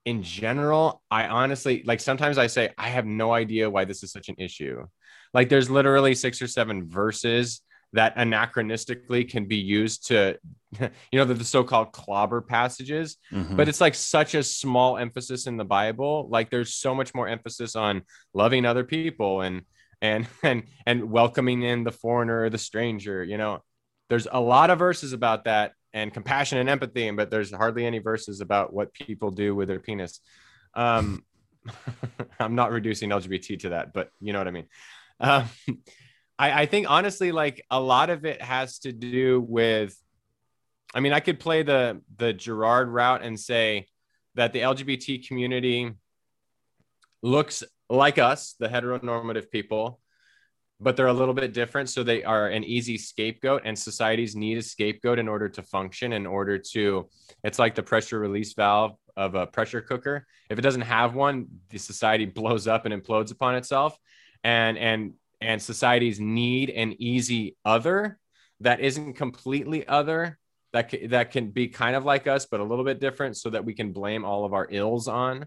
in 0.05 0.24
general, 0.24 1.01
I 1.12 1.27
honestly 1.27 1.84
like 1.86 2.00
sometimes 2.00 2.38
I 2.38 2.48
say 2.48 2.69
I 2.77 2.88
have 2.88 3.05
no 3.05 3.34
idea 3.34 3.69
why 3.69 3.86
this 3.86 4.03
is 4.03 4.12
such 4.12 4.29
an 4.29 4.36
issue. 4.38 4.86
Like 5.34 5.50
there's 5.50 5.69
literally 5.69 6.15
six 6.15 6.41
or 6.41 6.48
seven 6.48 6.88
verses 6.88 7.62
that 7.96 8.16
anachronistically 8.16 9.30
can 9.30 9.46
be 9.46 9.58
used 9.58 10.08
to, 10.08 10.38
you 10.80 10.90
know, 11.20 11.25
the, 11.25 11.34
the 11.34 11.44
so-called 11.44 11.92
clobber 11.92 12.42
passages. 12.42 13.18
Mhm. 13.32 13.56
But 13.56 13.68
it's 13.68 13.82
like 13.82 13.96
such 13.96 14.36
a 14.36 14.44
small 14.44 14.98
emphasis 14.98 15.48
in 15.48 15.58
the 15.58 15.66
Bible. 15.66 16.28
Like 16.30 16.50
there's 16.50 16.74
so 16.74 16.94
much 16.94 17.14
more 17.14 17.28
emphasis 17.28 17.75
on 17.75 18.04
loving 18.34 18.66
other 18.66 18.84
people 18.84 19.42
and 19.42 19.64
and 20.02 20.28
and 20.44 20.64
and 20.86 21.10
welcoming 21.10 21.64
in 21.64 21.84
the 21.84 21.92
foreigner 21.92 22.44
or 22.44 22.50
the 22.50 22.58
stranger. 22.58 23.24
You 23.24 23.38
know, 23.38 23.64
there's 24.10 24.28
a 24.32 24.40
lot 24.40 24.70
of 24.70 24.80
verses 24.80 25.14
about 25.14 25.46
that 25.46 25.74
and 25.94 26.14
compassion 26.14 26.58
and 26.58 26.70
empathy, 26.70 27.10
but 27.12 27.32
there's 27.32 27.54
hardly 27.54 27.86
any 27.86 28.00
verses 28.00 28.42
about 28.42 28.74
what 28.74 28.94
people 28.94 29.32
do 29.32 29.56
with 29.56 29.70
their 29.70 29.80
penis. 29.80 30.20
Um, 30.74 31.24
I'm 32.40 32.56
not 32.56 32.72
reducing 32.72 33.10
LGBT 33.10 33.60
to 33.62 33.70
that, 33.70 33.94
but 33.94 34.10
you 34.20 34.34
know 34.34 34.40
what 34.40 34.48
I 34.48 34.52
mean. 34.52 34.68
Um, 35.20 35.46
I, 36.38 36.63
I 36.63 36.65
think 36.65 36.89
honestly, 36.89 37.32
like 37.32 37.63
a 37.70 37.80
lot 37.80 38.10
of 38.10 38.25
it 38.25 38.42
has 38.42 38.80
to 38.80 38.92
do 38.92 39.42
with. 39.42 39.96
I 40.94 41.01
mean, 41.01 41.13
I 41.13 41.20
could 41.20 41.39
play 41.39 41.63
the 41.63 42.01
the 42.15 42.34
Girard 42.34 42.89
route 42.89 43.24
and 43.24 43.39
say 43.39 43.88
that 44.36 44.54
the 44.54 44.60
LGBT 44.60 45.27
community 45.27 45.92
looks 47.22 47.63
like 47.89 48.18
us, 48.18 48.56
the 48.60 48.68
heteronormative 48.68 49.50
people, 49.50 50.00
but 50.80 50.96
they're 50.96 51.08
a 51.08 51.13
little 51.13 51.34
bit 51.34 51.54
different. 51.54 51.89
So 51.89 52.04
they 52.04 52.24
are 52.24 52.48
an 52.48 52.63
easy 52.63 52.98
scapegoat, 52.98 53.62
and 53.65 53.77
societies 53.77 54.36
need 54.36 54.58
a 54.58 54.62
scapegoat 54.62 55.20
in 55.20 55.27
order 55.27 55.50
to 55.50 55.63
function, 55.63 56.13
in 56.13 56.25
order 56.25 56.58
to, 56.74 57.10
it's 57.44 57.60
like 57.60 57.75
the 57.75 57.84
pressure 57.84 58.20
release 58.20 58.54
valve 58.54 58.96
of 59.15 59.36
a 59.36 59.48
pressure 59.48 59.82
cooker. 59.82 60.25
If 60.50 60.60
it 60.60 60.63
doesn't 60.63 60.82
have 60.82 61.15
one, 61.15 61.48
the 61.70 61.77
society 61.77 62.25
blows 62.39 62.68
up 62.68 62.86
and 62.86 62.94
implodes 62.94 63.32
upon 63.32 63.56
itself. 63.56 63.98
And, 64.44 64.77
and, 64.77 65.13
and 65.46 65.62
societies 65.62 66.20
need 66.20 66.70
an 66.70 66.96
easy 67.00 67.56
other 67.64 68.20
that 68.62 68.80
isn't 68.80 69.14
completely 69.14 69.88
other 69.88 70.40
that, 70.74 70.92
ca- 70.92 71.08
that 71.08 71.32
can 71.32 71.52
be 71.52 71.68
kind 71.68 71.96
of 71.96 72.04
like 72.04 72.28
us, 72.28 72.46
but 72.46 72.60
a 72.60 72.64
little 72.64 72.84
bit 72.84 73.00
different 73.00 73.38
so 73.38 73.50
that 73.50 73.64
we 73.64 73.74
can 73.74 73.94
blame 73.94 74.25
all 74.25 74.44
of 74.44 74.54
our 74.54 74.68
ills 74.70 75.08
on 75.08 75.46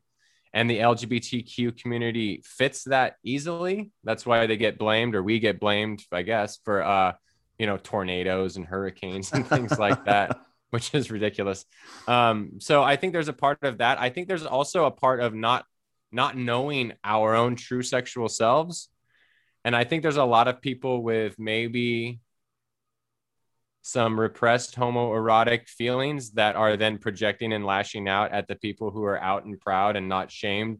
and 0.52 0.68
the 0.70 0.78
LGBTQ 0.78 1.80
community 1.80 2.42
fits 2.44 2.84
that 2.84 3.16
easily. 3.22 3.90
That's 4.04 4.24
why 4.24 4.46
they 4.46 4.56
get 4.56 4.78
blamed, 4.78 5.14
or 5.14 5.22
we 5.22 5.38
get 5.38 5.60
blamed, 5.60 6.02
I 6.10 6.22
guess, 6.22 6.58
for 6.64 6.82
uh, 6.82 7.12
you 7.58 7.66
know, 7.66 7.76
tornadoes 7.76 8.56
and 8.56 8.64
hurricanes 8.64 9.32
and 9.32 9.46
things 9.46 9.78
like 9.78 10.04
that, 10.06 10.40
which 10.70 10.94
is 10.94 11.10
ridiculous. 11.10 11.64
Um, 12.06 12.52
so 12.60 12.82
I 12.82 12.96
think 12.96 13.12
there's 13.12 13.28
a 13.28 13.32
part 13.34 13.58
of 13.62 13.78
that. 13.78 14.00
I 14.00 14.10
think 14.10 14.28
there's 14.28 14.46
also 14.46 14.84
a 14.84 14.90
part 14.90 15.20
of 15.20 15.34
not 15.34 15.64
not 16.10 16.36
knowing 16.36 16.94
our 17.04 17.34
own 17.34 17.54
true 17.54 17.82
sexual 17.82 18.28
selves. 18.28 18.88
And 19.68 19.76
I 19.76 19.84
think 19.84 20.00
there's 20.00 20.16
a 20.16 20.24
lot 20.24 20.48
of 20.48 20.62
people 20.62 21.02
with 21.02 21.38
maybe 21.38 22.20
some 23.82 24.18
repressed 24.18 24.76
homoerotic 24.76 25.68
feelings 25.68 26.30
that 26.30 26.56
are 26.56 26.78
then 26.78 26.96
projecting 26.96 27.52
and 27.52 27.66
lashing 27.66 28.08
out 28.08 28.32
at 28.32 28.48
the 28.48 28.54
people 28.54 28.90
who 28.90 29.04
are 29.04 29.20
out 29.20 29.44
and 29.44 29.60
proud 29.60 29.96
and 29.96 30.08
not 30.08 30.32
shamed, 30.32 30.78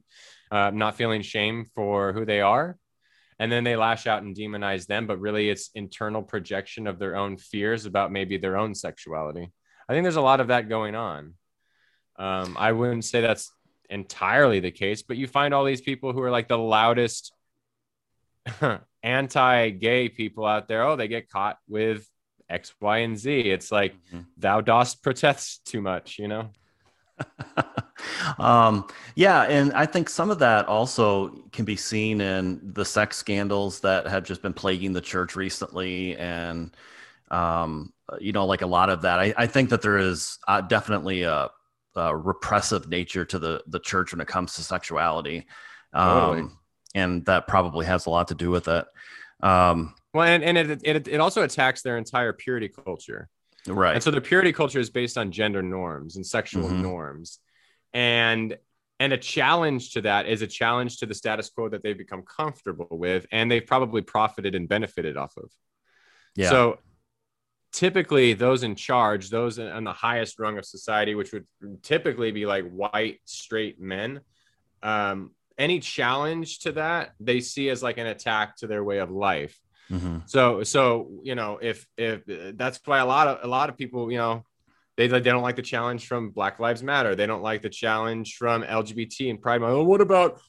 uh, 0.50 0.70
not 0.70 0.96
feeling 0.96 1.20
shame 1.20 1.66
for 1.74 2.14
who 2.14 2.24
they 2.24 2.40
are. 2.40 2.78
And 3.38 3.52
then 3.52 3.62
they 3.62 3.76
lash 3.76 4.06
out 4.06 4.22
and 4.22 4.34
demonize 4.34 4.86
them, 4.86 5.06
but 5.06 5.20
really 5.20 5.50
it's 5.50 5.68
internal 5.74 6.22
projection 6.22 6.86
of 6.86 6.98
their 6.98 7.14
own 7.14 7.36
fears 7.36 7.84
about 7.84 8.10
maybe 8.10 8.38
their 8.38 8.56
own 8.56 8.74
sexuality. 8.74 9.52
I 9.86 9.92
think 9.92 10.04
there's 10.04 10.16
a 10.16 10.22
lot 10.22 10.40
of 10.40 10.48
that 10.48 10.70
going 10.70 10.94
on. 10.94 11.34
Um, 12.16 12.56
I 12.58 12.72
wouldn't 12.72 13.04
say 13.04 13.20
that's 13.20 13.52
entirely 13.90 14.60
the 14.60 14.70
case, 14.70 15.02
but 15.02 15.18
you 15.18 15.26
find 15.26 15.52
all 15.52 15.66
these 15.66 15.82
people 15.82 16.14
who 16.14 16.22
are 16.22 16.30
like 16.30 16.48
the 16.48 16.56
loudest 16.56 17.34
anti-gay 19.02 20.08
people 20.08 20.44
out 20.46 20.68
there. 20.68 20.82
Oh, 20.84 20.96
they 20.96 21.08
get 21.08 21.28
caught 21.30 21.58
with 21.68 22.08
X, 22.48 22.72
Y, 22.80 22.98
and 22.98 23.18
Z. 23.18 23.40
It's 23.40 23.70
like 23.72 23.98
Mhm. 24.12 24.26
thou 24.36 24.60
dost 24.60 25.02
protest 25.02 25.64
too 25.66 25.80
much, 25.80 26.18
you 26.18 26.28
know? 26.28 26.50
um, 28.38 28.86
yeah, 29.14 29.42
and 29.42 29.72
I 29.72 29.86
think 29.86 30.08
some 30.08 30.30
of 30.30 30.38
that 30.38 30.66
also 30.66 31.30
can 31.52 31.64
be 31.64 31.76
seen 31.76 32.20
in 32.20 32.60
the 32.74 32.84
sex 32.84 33.16
scandals 33.16 33.80
that 33.80 34.06
have 34.06 34.24
just 34.24 34.42
been 34.42 34.52
plaguing 34.52 34.92
the 34.92 35.00
church 35.00 35.36
recently, 35.36 36.16
and 36.16 36.76
um, 37.30 37.92
you 38.20 38.32
know, 38.32 38.46
like 38.46 38.62
a 38.62 38.66
lot 38.66 38.90
of 38.90 39.02
that. 39.02 39.18
I, 39.20 39.34
I 39.36 39.46
think 39.46 39.70
that 39.70 39.82
there 39.82 39.98
is 39.98 40.38
uh, 40.48 40.60
definitely 40.62 41.22
a 41.22 41.50
uh, 41.96 42.14
repressive 42.14 42.88
nature 42.88 43.24
to 43.26 43.38
the 43.38 43.62
the 43.68 43.80
church 43.80 44.12
when 44.12 44.20
it 44.20 44.28
comes 44.28 44.54
to 44.54 44.62
sexuality, 44.62 45.46
um, 45.92 46.04
Totally. 46.04 46.57
And 46.94 47.24
that 47.26 47.46
probably 47.46 47.86
has 47.86 48.06
a 48.06 48.10
lot 48.10 48.28
to 48.28 48.34
do 48.34 48.50
with 48.50 48.68
it. 48.68 48.86
Um, 49.42 49.94
Well, 50.14 50.24
and, 50.26 50.42
and 50.42 50.58
it, 50.58 50.80
it 50.84 51.08
it 51.08 51.20
also 51.20 51.42
attacks 51.42 51.82
their 51.82 51.96
entire 51.98 52.32
purity 52.32 52.68
culture. 52.68 53.28
right. 53.66 53.94
And 53.94 54.02
so 54.02 54.10
the 54.10 54.20
purity 54.20 54.52
culture 54.52 54.80
is 54.80 54.90
based 54.90 55.18
on 55.18 55.30
gender 55.30 55.62
norms 55.62 56.16
and 56.16 56.26
sexual 56.26 56.68
Mhm. 56.68 56.80
norms. 56.82 57.38
And 57.92 58.56
and 59.00 59.12
a 59.12 59.18
challenge 59.18 59.92
to 59.92 60.00
that 60.00 60.26
is 60.26 60.42
a 60.42 60.46
challenge 60.46 60.98
to 60.98 61.06
the 61.06 61.14
status 61.14 61.50
quo 61.50 61.68
that 61.68 61.82
they've 61.84 61.96
become 61.96 62.22
comfortable 62.22 62.88
with 62.90 63.26
and 63.30 63.48
they've 63.50 63.64
probably 63.66 64.02
profited 64.02 64.54
and 64.56 64.68
benefited 64.68 65.16
off 65.16 65.36
of. 65.36 65.50
yeah. 66.34 66.50
So 66.50 66.78
typically 67.72 68.32
those 68.32 68.62
in 68.64 68.74
charge, 68.74 69.30
those 69.30 69.58
on 69.58 69.84
the 69.84 69.92
highest 69.92 70.38
rung 70.40 70.58
of 70.58 70.64
society, 70.64 71.14
which 71.14 71.32
would 71.32 71.46
typically 71.82 72.32
be 72.32 72.46
like 72.46 72.68
white 72.70 73.20
straight 73.24 73.80
men, 73.80 74.20
um, 74.82 75.30
any 75.58 75.80
challenge 75.80 76.60
to 76.60 76.72
that 76.72 77.12
they 77.20 77.40
see 77.40 77.68
as 77.70 77.82
like 77.82 77.98
an 77.98 78.06
attack 78.06 78.56
to 78.58 78.66
their 78.66 78.84
way 78.84 78.98
of 78.98 79.10
life. 79.10 79.58
Mhm. 79.90 80.22
So 80.28 80.62
so 80.62 81.10
you 81.22 81.34
know 81.34 81.58
if 81.60 81.86
if 81.96 82.22
that's 82.56 82.80
why 82.84 82.98
a 82.98 83.06
lot 83.06 83.26
of 83.28 83.38
a 83.42 83.48
lot 83.48 83.68
of 83.70 83.76
people 83.76 84.10
you 84.12 84.18
know 84.18 84.44
they 84.98 85.06
they 85.06 85.20
don't 85.20 85.42
like 85.42 85.54
the 85.56 85.62
challenge 85.62 86.08
from 86.08 86.30
Black 86.30 86.58
Lives 86.58 86.82
Matter. 86.82 87.14
They 87.14 87.24
don't 87.26 87.40
like 87.42 87.62
the 87.62 87.70
challenge 87.70 88.34
from 88.36 88.64
LGBT 88.64 89.30
and 89.30 89.40
Pride 89.40 89.60
Month. 89.60 89.74
Oh, 89.74 89.84
what 89.84 90.00
about 90.00 90.40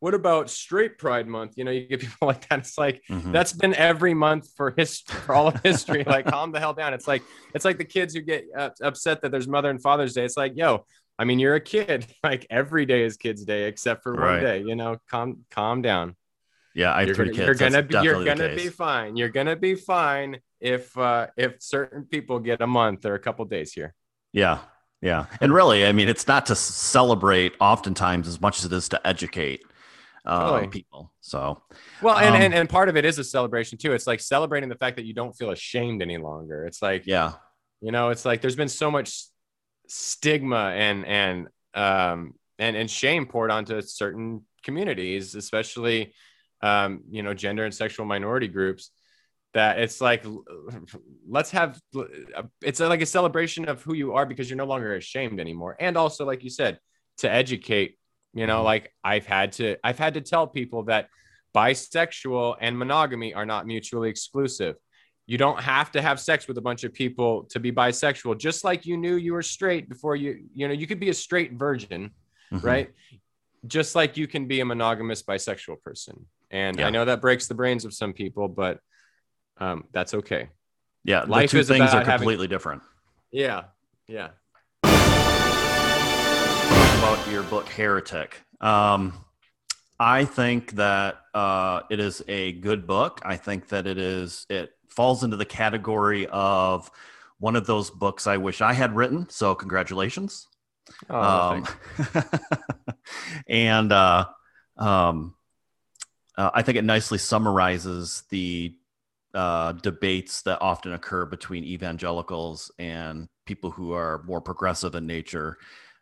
what 0.00 0.12
about 0.14 0.50
straight 0.50 0.98
Pride 0.98 1.28
Month? 1.28 1.52
You 1.56 1.64
know, 1.64 1.70
you 1.70 1.86
get 1.86 2.00
people 2.06 2.26
like 2.28 2.48
that. 2.48 2.58
It's 2.60 2.76
like 2.76 3.00
Mhm. 3.08 3.32
that's 3.32 3.52
been 3.52 3.74
every 3.74 4.12
month 4.12 4.48
for 4.56 4.74
history 4.76 5.16
for 5.20 5.34
all 5.36 5.46
of 5.46 5.62
history. 5.62 6.02
like 6.06 6.26
calm 6.26 6.50
the 6.52 6.58
hell 6.60 6.74
down. 6.74 6.94
It's 6.94 7.06
like 7.08 7.22
it's 7.54 7.64
like 7.64 7.78
the 7.78 7.84
kids 7.84 8.12
who 8.14 8.20
get 8.22 8.44
uh, 8.56 8.70
upset 8.82 9.22
that 9.22 9.30
there's 9.30 9.48
Mother 9.48 9.70
and 9.70 9.80
Father's 9.80 10.12
Day. 10.14 10.24
It's 10.24 10.36
like 10.36 10.52
yo. 10.56 10.84
I 11.18 11.24
mean, 11.24 11.38
you're 11.38 11.54
a 11.54 11.60
kid. 11.60 12.06
Like 12.24 12.46
every 12.50 12.86
day 12.86 13.02
is 13.04 13.16
Kids 13.16 13.44
Day, 13.44 13.64
except 13.64 14.02
for 14.02 14.12
Right. 14.12 14.32
one 14.34 14.40
day. 14.42 14.58
You 14.62 14.76
know, 14.76 14.98
calm, 15.10 15.44
calm 15.50 15.82
down 15.82 16.16
yeah. 16.74 16.94
I 16.94 17.00
have 17.00 17.08
you're 17.08 17.14
three 17.14 17.24
gonna, 17.26 17.36
kids. 17.36 17.46
you're 17.46 17.70
gonna 17.70 17.82
be 17.82 17.94
you're 18.02 18.24
gonna 18.24 18.54
be 18.54 18.68
fine. 18.68 19.16
You're 19.16 19.28
gonna 19.28 19.56
be 19.56 19.74
fine 19.74 20.40
if 20.60 20.96
uh 20.96 21.26
if 21.36 21.56
certain 21.62 22.04
people 22.04 22.38
get 22.38 22.60
a 22.60 22.66
month 22.66 23.04
or 23.04 23.14
a 23.14 23.18
couple 23.18 23.44
days 23.44 23.72
here. 23.72 23.94
Yeah. 24.32 24.58
Yeah. 25.00 25.26
And 25.40 25.52
really, 25.52 25.84
I 25.84 25.92
mean, 25.92 26.08
it's 26.08 26.28
not 26.28 26.46
to 26.46 26.54
celebrate 26.54 27.54
oftentimes 27.60 28.28
as 28.28 28.40
much 28.40 28.60
as 28.60 28.66
it 28.66 28.72
is 28.72 28.88
to 28.90 29.06
educate 29.06 29.64
um, 30.24 30.40
Totally. 30.40 30.68
people. 30.68 31.12
So, 31.20 31.60
Well, 32.00 32.16
and, 32.16 32.36
Um, 32.36 32.40
and 32.42 32.54
and 32.54 32.68
part 32.68 32.88
of 32.88 32.96
it 32.96 33.04
is 33.04 33.18
a 33.18 33.24
celebration 33.24 33.78
too. 33.78 33.92
It's 33.92 34.06
like 34.06 34.20
celebrating 34.20 34.68
the 34.68 34.76
fact 34.76 34.96
that 34.96 35.04
you 35.04 35.12
don't 35.12 35.32
feel 35.36 35.50
ashamed 35.50 36.02
any 36.02 36.18
longer. 36.18 36.66
It's 36.66 36.80
like 36.80 37.02
yeah. 37.06 37.32
you 37.80 37.90
know, 37.90 38.10
it's 38.10 38.24
like 38.24 38.40
there's 38.40 38.56
been 38.56 38.68
so 38.68 38.90
much 38.90 39.24
stigma 39.92 40.72
and 40.74 41.04
and 41.04 41.48
um 41.74 42.34
and 42.58 42.76
and 42.76 42.90
shame 42.90 43.26
poured 43.26 43.50
onto 43.50 43.80
certain 43.82 44.44
communities, 44.62 45.34
especially 45.34 46.14
um 46.62 47.02
you 47.10 47.22
know 47.22 47.34
gender 47.34 47.64
and 47.64 47.74
sexual 47.74 48.06
minority 48.06 48.48
groups. 48.48 48.90
That 49.54 49.78
it's 49.78 50.00
like 50.00 50.24
let's 51.28 51.50
have 51.50 51.78
it's 52.62 52.80
like 52.80 53.02
a 53.02 53.06
celebration 53.06 53.68
of 53.68 53.82
who 53.82 53.94
you 53.94 54.14
are 54.14 54.24
because 54.24 54.48
you're 54.48 54.56
no 54.56 54.64
longer 54.64 54.94
ashamed 54.94 55.40
anymore, 55.40 55.76
and 55.78 55.98
also 55.98 56.24
like 56.24 56.42
you 56.42 56.50
said 56.50 56.78
to 57.18 57.30
educate. 57.30 57.98
You 58.32 58.46
know, 58.46 58.62
like 58.62 58.94
I've 59.04 59.26
had 59.26 59.52
to 59.52 59.76
I've 59.84 59.98
had 59.98 60.14
to 60.14 60.22
tell 60.22 60.46
people 60.46 60.84
that 60.84 61.08
bisexual 61.54 62.56
and 62.62 62.78
monogamy 62.78 63.34
are 63.34 63.44
not 63.44 63.66
mutually 63.66 64.08
exclusive 64.08 64.76
you 65.26 65.38
don't 65.38 65.60
have 65.60 65.92
to 65.92 66.02
have 66.02 66.18
sex 66.20 66.48
with 66.48 66.58
a 66.58 66.60
bunch 66.60 66.82
of 66.84 66.92
people 66.92 67.44
to 67.44 67.60
be 67.60 67.70
bisexual 67.72 68.36
just 68.38 68.64
like 68.64 68.84
you 68.84 68.96
knew 68.96 69.14
you 69.16 69.32
were 69.32 69.42
straight 69.42 69.88
before 69.88 70.16
you 70.16 70.44
you 70.54 70.66
know 70.66 70.74
you 70.74 70.86
could 70.86 70.98
be 71.00 71.10
a 71.10 71.14
straight 71.14 71.52
virgin 71.52 72.10
Mhm. 72.52 72.62
right 72.64 72.90
just 73.66 73.94
like 73.94 74.16
you 74.16 74.26
can 74.26 74.46
be 74.46 74.60
a 74.60 74.64
monogamous 74.64 75.22
bisexual 75.22 75.80
person 75.82 76.26
and 76.50 76.78
Yeah. 76.78 76.86
i 76.88 76.90
know 76.90 77.04
that 77.04 77.20
breaks 77.20 77.46
the 77.46 77.54
brains 77.54 77.84
of 77.84 77.94
some 77.94 78.12
people 78.12 78.48
but 78.48 78.80
um, 79.58 79.84
that's 79.92 80.12
okay 80.14 80.48
Yeah. 81.04 81.24
The 81.24 81.30
Life 81.30 81.50
two 81.50 81.58
is 81.60 81.68
things 81.68 81.80
are 81.82 81.88
about 82.02 82.06
having- 82.06 82.24
completely 82.26 82.48
different. 82.48 82.82
yeah 83.30 83.64
yeah 84.08 84.30
about 86.98 87.18
your 87.30 87.42
book 87.44 87.68
heretic 87.68 88.40
um, 88.60 89.12
i 90.00 90.24
think 90.24 90.72
that 90.72 91.20
uh, 91.34 91.80
it 91.90 92.00
is 92.00 92.22
a 92.28 92.52
good 92.52 92.86
book 92.86 93.20
i 93.24 93.36
think 93.36 93.68
that 93.68 93.86
it 93.86 93.98
is 93.98 94.46
it 94.50 94.72
falls 94.92 95.24
into 95.24 95.36
the 95.36 95.44
category 95.44 96.26
of 96.28 96.90
one 97.38 97.56
of 97.56 97.66
those 97.66 97.90
books 97.90 98.26
i 98.26 98.36
wish 98.36 98.60
i 98.60 98.72
had 98.72 98.94
written 98.94 99.28
so 99.28 99.54
congratulations 99.54 100.48
oh, 101.10 101.20
um, 101.20 101.66
and 103.48 103.92
uh, 103.92 104.24
um, 104.76 105.34
uh, 106.36 106.50
i 106.54 106.62
think 106.62 106.78
it 106.78 106.84
nicely 106.84 107.18
summarizes 107.18 108.22
the 108.30 108.74
uh, 109.34 109.72
debates 109.72 110.42
that 110.42 110.60
often 110.60 110.92
occur 110.92 111.24
between 111.24 111.64
evangelicals 111.64 112.70
and 112.78 113.28
people 113.46 113.70
who 113.70 113.92
are 113.92 114.22
more 114.24 114.40
progressive 114.40 114.94
in 114.94 115.06
nature 115.06 115.56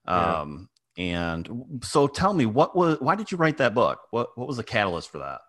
Yeah. 0.06 0.40
um, 0.40 0.68
and 0.96 1.48
so 1.84 2.08
tell 2.08 2.34
me 2.34 2.44
what 2.46 2.76
was 2.76 2.98
why 3.00 3.14
did 3.14 3.30
you 3.30 3.38
write 3.38 3.58
that 3.58 3.74
book 3.74 4.00
what 4.10 4.36
what 4.36 4.48
was 4.48 4.56
the 4.56 4.64
catalyst 4.64 5.10
for 5.10 5.18
that 5.18 5.40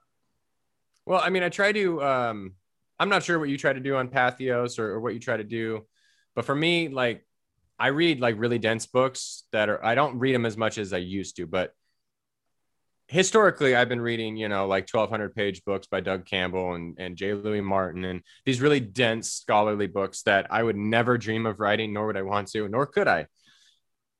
Well, 1.07 1.19
I 1.19 1.29
mean, 1.31 1.41
I 1.41 1.49
try 1.49 1.71
to. 1.71 2.03
Um, 2.03 2.53
I'm 3.01 3.09
not 3.09 3.23
sure 3.23 3.39
what 3.39 3.49
you 3.49 3.57
try 3.57 3.73
to 3.73 3.79
do 3.79 3.95
on 3.95 4.09
Patheos 4.09 4.77
or, 4.77 4.91
or 4.91 4.99
what 4.99 5.15
you 5.15 5.19
try 5.19 5.35
to 5.35 5.43
do, 5.43 5.87
but 6.35 6.45
for 6.45 6.53
me, 6.53 6.87
like, 6.87 7.25
I 7.79 7.87
read 7.87 8.19
like 8.19 8.35
really 8.37 8.59
dense 8.59 8.85
books 8.85 9.45
that 9.51 9.69
are. 9.69 9.83
I 9.83 9.95
don't 9.95 10.19
read 10.19 10.35
them 10.35 10.45
as 10.45 10.55
much 10.55 10.77
as 10.77 10.93
I 10.93 10.99
used 10.99 11.37
to, 11.37 11.47
but 11.47 11.73
historically, 13.07 13.75
I've 13.75 13.89
been 13.89 14.01
reading, 14.01 14.37
you 14.37 14.49
know, 14.49 14.67
like 14.67 14.87
1,200 14.87 15.33
page 15.33 15.65
books 15.65 15.87
by 15.87 15.99
Doug 15.99 16.27
Campbell 16.27 16.75
and 16.75 16.95
and 16.99 17.17
J. 17.17 17.33
Louis 17.33 17.61
Martyn, 17.61 18.05
and 18.05 18.21
these 18.45 18.61
really 18.61 18.79
dense 18.79 19.31
scholarly 19.31 19.87
books 19.87 20.21
that 20.23 20.45
I 20.51 20.61
would 20.61 20.77
never 20.77 21.17
dream 21.17 21.47
of 21.47 21.59
writing, 21.59 21.93
nor 21.93 22.05
would 22.05 22.17
I 22.17 22.21
want 22.21 22.49
to, 22.49 22.69
nor 22.69 22.85
could 22.85 23.07
I. 23.07 23.25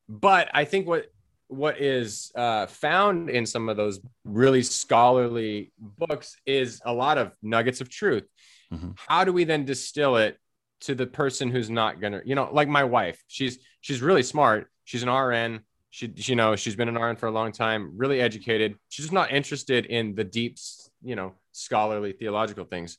But 0.09 0.49
I 0.55 0.65
think 0.65 0.87
what 0.87 1.05
what 1.51 1.81
is 1.81 2.31
uh, 2.33 2.65
found 2.65 3.29
in 3.29 3.45
some 3.45 3.67
of 3.67 3.75
those 3.75 3.99
really 4.23 4.63
scholarly 4.63 5.73
books 5.77 6.37
is 6.45 6.81
a 6.85 6.93
lot 6.93 7.17
of 7.17 7.33
nuggets 7.43 7.81
of 7.81 7.89
truth. 7.89 8.23
Mhm. 8.71 8.97
How 9.07 9.23
do 9.23 9.33
we 9.33 9.43
then 9.43 9.65
distill 9.65 10.17
it 10.17 10.37
to 10.81 10.95
the 10.95 11.05
person 11.05 11.51
who's 11.51 11.69
not 11.69 11.99
gonna, 12.01 12.21
you 12.25 12.35
know, 12.35 12.49
like 12.51 12.67
my 12.67 12.83
wife? 12.83 13.21
She's 13.27 13.59
she's 13.81 14.01
really 14.01 14.23
smart. 14.23 14.69
She's 14.85 15.03
an 15.03 15.09
RN. 15.09 15.61
She, 15.89 16.07
you 16.15 16.35
know, 16.35 16.55
she's 16.55 16.75
been 16.75 16.87
an 16.87 16.95
RN 16.97 17.17
for 17.17 17.27
a 17.27 17.31
long 17.31 17.51
time. 17.51 17.97
Really 17.97 18.21
educated. 18.21 18.77
She's 18.89 19.05
just 19.05 19.13
not 19.13 19.31
interested 19.31 19.85
in 19.85 20.15
the 20.15 20.23
deep, 20.23 20.57
you 21.03 21.15
know, 21.15 21.35
scholarly 21.51 22.13
theological 22.13 22.63
things. 22.65 22.97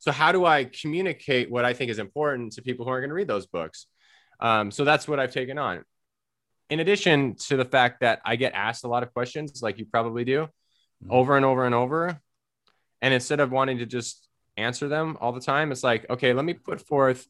So 0.00 0.10
how 0.10 0.32
do 0.32 0.44
I 0.44 0.64
communicate 0.64 1.50
what 1.50 1.64
I 1.64 1.72
think 1.72 1.90
is 1.90 1.98
important 1.98 2.52
to 2.54 2.62
people 2.62 2.84
who 2.84 2.90
aren't 2.90 3.02
going 3.02 3.10
to 3.10 3.14
read 3.14 3.28
those 3.28 3.46
books? 3.46 3.86
Um, 4.40 4.70
so 4.70 4.84
that's 4.84 5.06
what 5.06 5.20
I've 5.20 5.32
taken 5.32 5.58
on 5.58 5.84
in 6.70 6.80
addition 6.80 7.34
to 7.34 7.56
the 7.56 7.64
fact 7.64 8.00
that 8.00 8.20
I 8.24 8.36
get 8.36 8.54
asked 8.54 8.84
a 8.84 8.88
lot 8.88 9.02
of 9.02 9.12
questions, 9.12 9.60
like 9.62 9.78
you 9.78 9.86
probably 9.86 10.24
do, 10.24 10.48
Mhm. 11.04 11.10
over 11.10 11.36
and 11.36 11.44
over 11.44 11.66
and 11.66 11.74
over. 11.74 12.20
And 13.02 13.12
instead 13.12 13.40
of 13.40 13.50
wanting 13.52 13.78
to 13.78 13.86
just 13.86 14.28
answer 14.60 14.88
them 14.88 15.16
all 15.20 15.32
the 15.32 15.40
time, 15.40 15.72
it's 15.72 15.84
like, 15.84 16.08
okay, 16.10 16.32
let 16.32 16.44
me 16.44 16.54
put 16.54 16.80
forth 16.80 17.26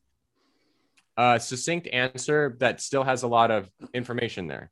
a 1.17 1.39
succinct 1.41 1.89
answer 1.93 2.57
that 2.61 2.81
still 2.81 3.05
has 3.05 3.23
a 3.23 3.29
lot 3.29 3.51
of 3.51 3.69
information 3.95 4.47
there. 4.47 4.71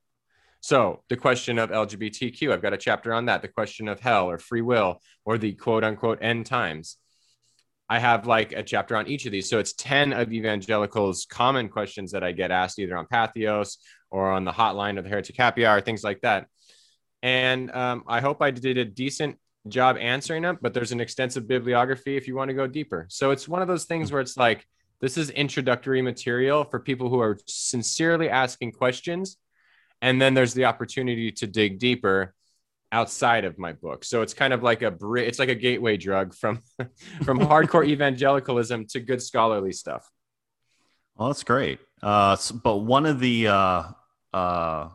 So, 0.61 1.05
the 1.09 1.17
question 1.17 1.59
of 1.59 1.71
LGBTQ, 1.71 2.53
I've 2.53 2.63
got 2.63 2.73
a 2.73 2.79
chapter 2.79 3.13
on 3.15 3.27
that. 3.27 3.43
The 3.43 3.49
question 3.49 3.87
of 3.87 4.01
hell 4.01 4.29
or 4.29 4.39
free 4.39 4.63
will 4.63 5.01
or 5.25 5.39
the 5.39 5.53
quote 5.53 5.85
unquote 5.85 6.19
end 6.21 6.47
times. 6.47 6.97
I 7.89 7.99
have 7.99 8.27
like 8.27 8.53
a 8.53 8.63
chapter 8.63 8.97
on 8.97 9.07
each 9.07 9.25
of 9.25 9.33
these. 9.33 9.49
So 9.49 9.59
it's 9.59 9.73
10 9.73 10.13
of 10.13 10.33
evangelicals' 10.33 11.27
common 11.27 11.69
questions 11.69 12.13
that 12.13 12.23
I 12.23 12.33
get 12.33 12.51
asked 12.51 12.79
either 12.79 12.97
on 12.97 13.07
Patheos 13.07 13.79
or 14.11 14.31
on 14.31 14.45
the 14.45 14.53
hotline 14.53 14.99
of 14.99 15.05
the 15.05 15.11
Heretic 15.11 15.37
Happy 15.37 15.65
Hour, 15.65 15.81
things 15.81 16.05
like 16.05 16.21
that. 16.21 16.47
And 17.23 17.71
um, 17.71 18.05
I 18.07 18.21
hope 18.21 18.43
I 18.43 18.51
did 18.51 18.79
a 18.79 18.85
decent 18.85 19.39
job 19.69 19.97
answering 19.99 20.43
them, 20.43 20.59
but 20.61 20.75
there's 20.75 20.93
an 20.93 21.01
extensive 21.01 21.47
bibliography 21.47 22.17
if 22.17 22.27
you 22.27 22.35
want 22.35 22.49
to 22.49 22.55
go 22.55 22.67
deeper. 22.67 23.07
So 23.09 23.31
it's 23.31 23.49
one 23.49 23.63
of 23.63 23.69
those 23.69 23.85
things 23.85 24.11
where 24.11 24.21
it's 24.21 24.37
like, 24.37 24.67
this 25.01 25.17
is 25.17 25.31
introductory 25.31 26.03
material 26.03 26.65
for 26.65 26.81
people 26.81 27.09
who 27.09 27.21
are 27.21 27.39
sincerely 27.47 28.29
asking 28.29 28.73
questions. 28.73 29.37
And 30.03 30.21
then 30.21 30.35
there's 30.35 30.55
the 30.55 30.65
opportunity 30.65 31.31
to 31.33 31.47
dig 31.47 31.79
deeper 31.79 32.35
outside 32.91 33.45
of 33.45 33.59
my 33.59 33.73
book. 33.73 34.05
So 34.05 34.23
it's 34.23 34.35
kind 34.35 34.53
of 34.53 34.63
like 34.63 34.83
a 34.83 34.97
it's 35.17 35.39
like 35.39 35.51
a 35.51 35.55
gateway 35.55 35.97
drug 35.97 36.35
from 36.35 36.63
from 37.23 37.39
hardcore 37.39 37.87
evangelicalism 37.95 38.87
to 38.87 39.01
good 39.01 39.23
scholarly 39.23 39.73
stuff. 39.73 40.09
Well, 41.19 41.29
that's 41.29 41.43
great. 41.43 41.81
Uh, 42.01 42.37
but 42.63 42.77
one 42.77 43.05
of 43.05 43.19
the, 43.19 43.49
uh, 43.49 43.83
uh, 44.33 44.89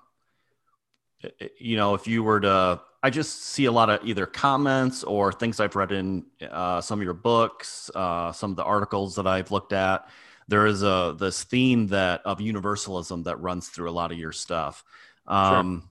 you 1.59 1.75
know, 1.75 1.95
if 1.95 2.07
you 2.07 2.23
were 2.23 2.39
to, 2.39 2.81
I 3.04 3.10
just 3.10 3.44
see 3.44 3.66
a 3.66 3.72
lot 3.72 3.89
of 3.89 4.00
either 4.08 4.26
comments 4.26 5.04
or 5.04 5.32
things 5.34 5.60
I've 5.60 5.76
read 5.76 5.92
in 5.92 6.26
uh, 6.50 6.80
some 6.82 7.00
of 7.00 7.04
your 7.04 7.13
books, 7.13 7.92
uh, 7.94 8.32
some 8.32 8.52
of 8.52 8.56
the 8.56 8.63
articles 8.63 9.16
that 9.16 9.28
I've 9.28 9.52
looked 9.52 9.74
at. 9.74 10.08
there 10.48 10.66
is 10.66 10.84
a 10.84 11.16
this 11.20 11.44
theme 11.44 11.88
that 11.88 12.22
of 12.26 12.42
universalism 12.42 13.24
that 13.24 13.39
runs 13.42 13.68
through 13.68 13.89
a 13.89 13.92
lot 13.92 14.12
of 14.12 14.18
your 14.18 14.32
stuff. 14.32 14.84
Um, 15.28 15.89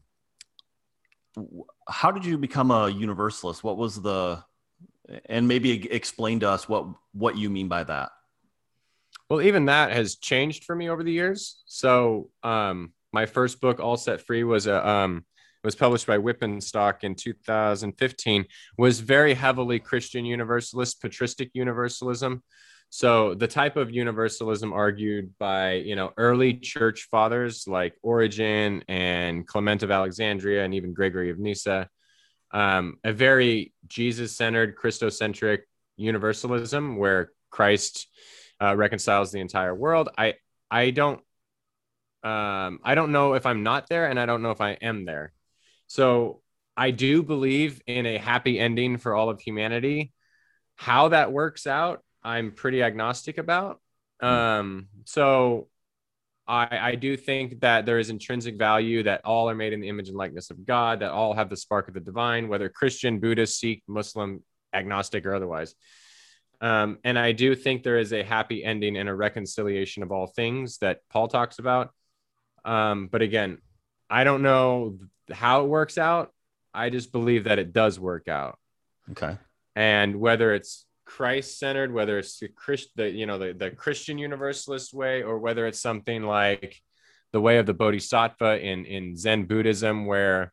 sure. 1.34 1.44
How 1.88 2.10
did 2.10 2.24
you 2.24 2.38
become 2.38 2.70
a 2.70 2.88
universalist? 2.88 3.62
What 3.62 3.76
was 3.76 4.00
the 4.00 4.42
and 5.26 5.48
maybe 5.48 5.90
explain 5.90 6.40
to 6.40 6.48
us 6.48 6.68
what 6.68 6.86
what 7.12 7.36
you 7.36 7.50
mean 7.50 7.68
by 7.68 7.84
that. 7.84 8.10
Well, 9.28 9.42
even 9.42 9.66
that 9.66 9.92
has 9.92 10.16
changed 10.16 10.64
for 10.64 10.74
me 10.74 10.90
over 10.90 11.02
the 11.02 11.12
years. 11.12 11.62
So, 11.66 12.30
um, 12.42 12.92
my 13.12 13.26
first 13.26 13.60
book, 13.60 13.80
All 13.80 13.96
Set 13.96 14.20
Free, 14.20 14.44
was 14.44 14.66
a 14.66 14.86
um, 14.86 15.24
was 15.64 15.74
published 15.74 16.06
by 16.06 16.18
Wipf 16.18 16.42
and 16.42 16.62
Stock 16.62 17.04
in 17.04 17.14
2015. 17.14 18.44
Was 18.78 19.00
very 19.00 19.34
heavily 19.34 19.78
Christian 19.78 20.24
Universalist, 20.24 21.00
patristic 21.00 21.50
Universalism. 21.54 22.42
So 22.90 23.34
the 23.34 23.48
type 23.48 23.76
of 23.76 23.90
universalism 23.90 24.74
argued 24.74 25.32
by 25.38 25.74
you 25.74 25.96
know 25.96 26.12
early 26.18 26.52
church 26.52 27.08
fathers 27.10 27.66
like 27.66 27.94
Origen 28.02 28.84
and 28.86 29.46
Clement 29.46 29.82
of 29.82 29.90
Alexandria 29.90 30.62
and 30.62 30.74
even 30.74 30.92
Gregory 30.92 31.30
of 31.30 31.38
Nyssa, 31.38 31.88
um, 32.50 32.98
a 33.02 33.12
very 33.12 33.72
Jesus-centered, 33.86 34.76
Christocentric 34.76 35.60
universalism 35.96 36.98
where 36.98 37.30
Christ 37.50 38.08
uh, 38.60 38.76
reconciles 38.76 39.32
the 39.32 39.40
entire 39.40 39.74
world. 39.74 40.10
I 40.18 40.34
I 40.70 40.90
don't 40.90 41.20
um, 42.22 42.78
I 42.84 42.94
don't 42.94 43.10
know 43.10 43.34
if 43.34 43.46
I'm 43.46 43.62
not 43.62 43.88
there, 43.88 44.06
and 44.06 44.20
I 44.20 44.26
don't 44.26 44.42
know 44.42 44.50
if 44.50 44.60
I 44.60 44.72
am 44.72 45.06
there. 45.06 45.32
So 45.92 46.40
I 46.74 46.90
do 46.90 47.22
believe 47.22 47.82
in 47.86 48.06
a 48.06 48.16
happy 48.16 48.58
ending 48.58 48.96
for 48.96 49.14
all 49.14 49.28
of 49.28 49.42
humanity. 49.42 50.14
How 50.76 51.08
that 51.08 51.32
works 51.32 51.66
out 51.66 52.02
I'm 52.24 52.52
pretty 52.52 52.82
agnostic 52.82 53.38
about. 53.38 53.80
Hmm. 54.20 54.26
Um, 54.26 54.88
so 55.04 55.68
I, 56.46 56.78
I 56.80 56.94
do 56.94 57.16
think 57.16 57.60
that 57.60 57.86
there 57.86 57.98
is 57.98 58.10
intrinsic 58.10 58.56
value 58.56 59.02
that 59.02 59.22
all 59.24 59.50
are 59.50 59.54
made 59.54 59.72
in 59.72 59.80
the 59.80 59.88
image 59.88 60.08
and 60.08 60.16
likeness 60.16 60.50
of 60.50 60.64
God, 60.64 61.00
that 61.00 61.10
all 61.10 61.34
have 61.34 61.50
the 61.50 61.56
spark 61.56 61.88
of 61.88 61.94
the 61.94 62.00
divine, 62.00 62.48
whether 62.48 62.68
Christian, 62.68 63.20
Buddhist, 63.20 63.58
Sikh, 63.58 63.82
Muslim, 63.86 64.42
agnostic, 64.72 65.26
or 65.26 65.34
otherwise. 65.34 65.74
Um, 66.60 66.98
and 67.02 67.18
I 67.18 67.32
do 67.32 67.54
think 67.54 67.82
there 67.82 67.98
is 67.98 68.12
a 68.12 68.22
happy 68.22 68.62
ending 68.64 68.96
and 68.96 69.08
a 69.08 69.14
reconciliation 69.14 70.02
of 70.02 70.12
all 70.12 70.28
things 70.28 70.78
that 70.78 71.00
Paul 71.10 71.28
talks 71.28 71.58
about. 71.58 71.90
Um, 72.64 73.08
but 73.08 73.22
again, 73.22 73.58
I 74.08 74.22
don't 74.22 74.42
know 74.42 74.98
how 75.30 75.64
it 75.64 75.68
works 75.68 75.98
out. 75.98 76.32
I 76.74 76.90
just 76.90 77.12
believe 77.12 77.44
that 77.44 77.58
it 77.58 77.72
does 77.72 78.00
work 78.00 78.28
out. 78.28 78.58
Okay. 79.10 79.36
And 79.76 80.16
whether 80.16 80.54
it's 80.54 80.86
Christ 81.04 81.58
centered, 81.58 81.92
whether 81.92 82.18
it's 82.18 82.38
the 82.38 82.48
Christ, 82.48 82.90
the 82.96 83.10
you 83.10 83.26
know 83.26 83.38
the, 83.38 83.52
the 83.52 83.70
Christian 83.70 84.18
Universalist 84.18 84.94
way, 84.94 85.22
or 85.22 85.38
whether 85.38 85.66
it's 85.66 85.80
something 85.80 86.22
like 86.22 86.80
the 87.32 87.40
way 87.40 87.58
of 87.58 87.66
the 87.66 87.74
Bodhisattva 87.74 88.60
in 88.60 88.84
in 88.84 89.16
Zen 89.16 89.44
Buddhism, 89.44 90.06
where 90.06 90.52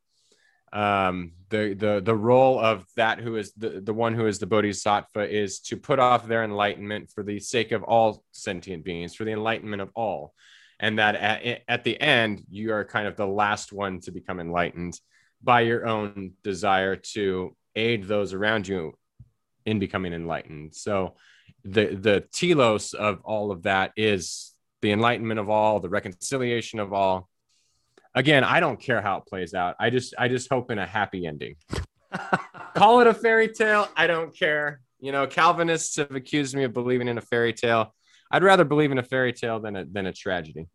um, 0.74 1.34
the 1.50 1.74
the 1.74 2.02
the 2.04 2.16
role 2.16 2.60
of 2.60 2.86
that 2.96 3.20
who 3.20 3.38
is 3.38 3.54
the, 3.54 3.82
the 3.82 3.94
one 3.94 4.14
who 4.14 4.28
is 4.28 4.40
the 4.40 4.48
Bodhisattva 4.48 5.30
is 5.30 5.60
to 5.62 5.78
put 5.78 6.00
off 6.00 6.28
their 6.28 6.44
enlightenment 6.44 7.10
for 7.14 7.24
the 7.24 7.40
sake 7.40 7.72
of 7.72 7.84
all 7.84 8.24
sentient 8.32 8.84
beings, 8.84 9.16
for 9.16 9.24
the 9.24 9.32
enlightenment 9.32 9.82
of 9.82 9.90
all, 9.96 10.34
and 10.80 11.00
that 11.00 11.16
at, 11.16 11.62
at 11.68 11.84
the 11.84 12.00
end 12.00 12.44
you 12.50 12.74
are 12.74 12.86
kind 12.86 13.08
of 13.08 13.16
the 13.16 13.28
last 13.28 13.72
one 13.72 14.00
to 14.02 14.12
become 14.12 14.40
enlightened 14.40 15.00
by 15.42 15.62
your 15.62 15.88
own 15.88 16.34
desire 16.44 16.96
to 16.96 17.56
aid 17.76 18.06
those 18.06 18.34
around 18.34 18.68
you 18.68 18.94
in 19.66 19.80
becoming 19.80 20.14
enlightened. 20.14 20.76
So 20.76 21.16
the 21.64 21.96
the 21.96 22.24
telos 22.32 22.94
of 22.94 23.22
all 23.24 23.52
of 23.52 23.64
that 23.64 23.92
is 23.96 24.54
the 24.82 24.92
enlightenment 24.92 25.40
of 25.40 25.50
all, 25.50 25.80
the 25.80 25.90
reconciliation 25.90 26.80
of 26.80 26.94
all. 26.94 27.30
Again, 28.16 28.44
I 28.44 28.60
don't 28.60 28.80
care 28.80 29.02
how 29.02 29.18
it 29.18 29.26
plays 29.28 29.54
out. 29.54 29.76
I 29.80 29.90
just 29.90 30.14
I 30.18 30.28
just 30.28 30.50
hope 30.50 30.72
in 30.72 30.80
a 30.80 30.86
happy 30.86 31.26
ending. 31.26 31.56
Call 32.76 33.02
it 33.02 33.08
a 33.08 33.14
fairy 33.14 33.50
tale. 33.50 33.88
I 33.96 34.08
don't 34.08 34.38
care. 34.38 34.82
You 35.00 35.12
know, 35.12 35.28
Calvinists 35.28 35.96
have 35.98 36.16
accused 36.16 36.56
me 36.56 36.64
of 36.64 36.74
believing 36.74 37.08
in 37.08 37.18
a 37.18 37.22
fairy 37.22 37.54
tale. 37.54 37.94
I'd 38.32 38.44
rather 38.44 38.64
believe 38.64 38.92
in 38.92 38.98
a 38.98 39.04
fairy 39.04 39.34
tale 39.34 39.60
than 39.60 39.76
a 39.76 39.86
than 39.86 40.06
a 40.06 40.14
tragedy. 40.14 40.68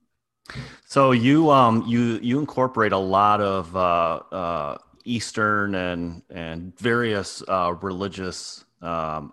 So 0.86 1.12
you 1.12 1.50
um 1.50 1.84
you 1.86 2.18
you 2.22 2.38
incorporate 2.38 2.92
a 2.92 2.98
lot 2.98 3.40
of 3.40 3.74
uh, 3.76 4.20
uh, 4.30 4.78
Eastern 5.04 5.74
and 5.74 6.22
and 6.30 6.78
various 6.78 7.42
uh, 7.48 7.74
religious 7.80 8.64
um, 8.82 9.32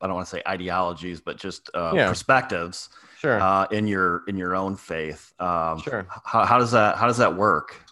I 0.00 0.06
don't 0.06 0.14
want 0.14 0.26
to 0.26 0.30
say 0.30 0.42
ideologies, 0.46 1.20
but 1.20 1.36
just 1.36 1.68
uh, 1.74 1.92
yeah. 1.94 2.08
perspectives. 2.08 2.88
Sure. 3.18 3.38
Uh, 3.38 3.66
in 3.70 3.86
your 3.86 4.22
in 4.28 4.36
your 4.38 4.56
own 4.56 4.76
faith. 4.76 5.34
Um, 5.38 5.78
sure. 5.80 6.06
How, 6.24 6.46
how 6.46 6.58
does 6.58 6.70
that 6.70 6.96
how 6.96 7.06
does 7.06 7.18
that 7.18 7.36
work? 7.36 7.84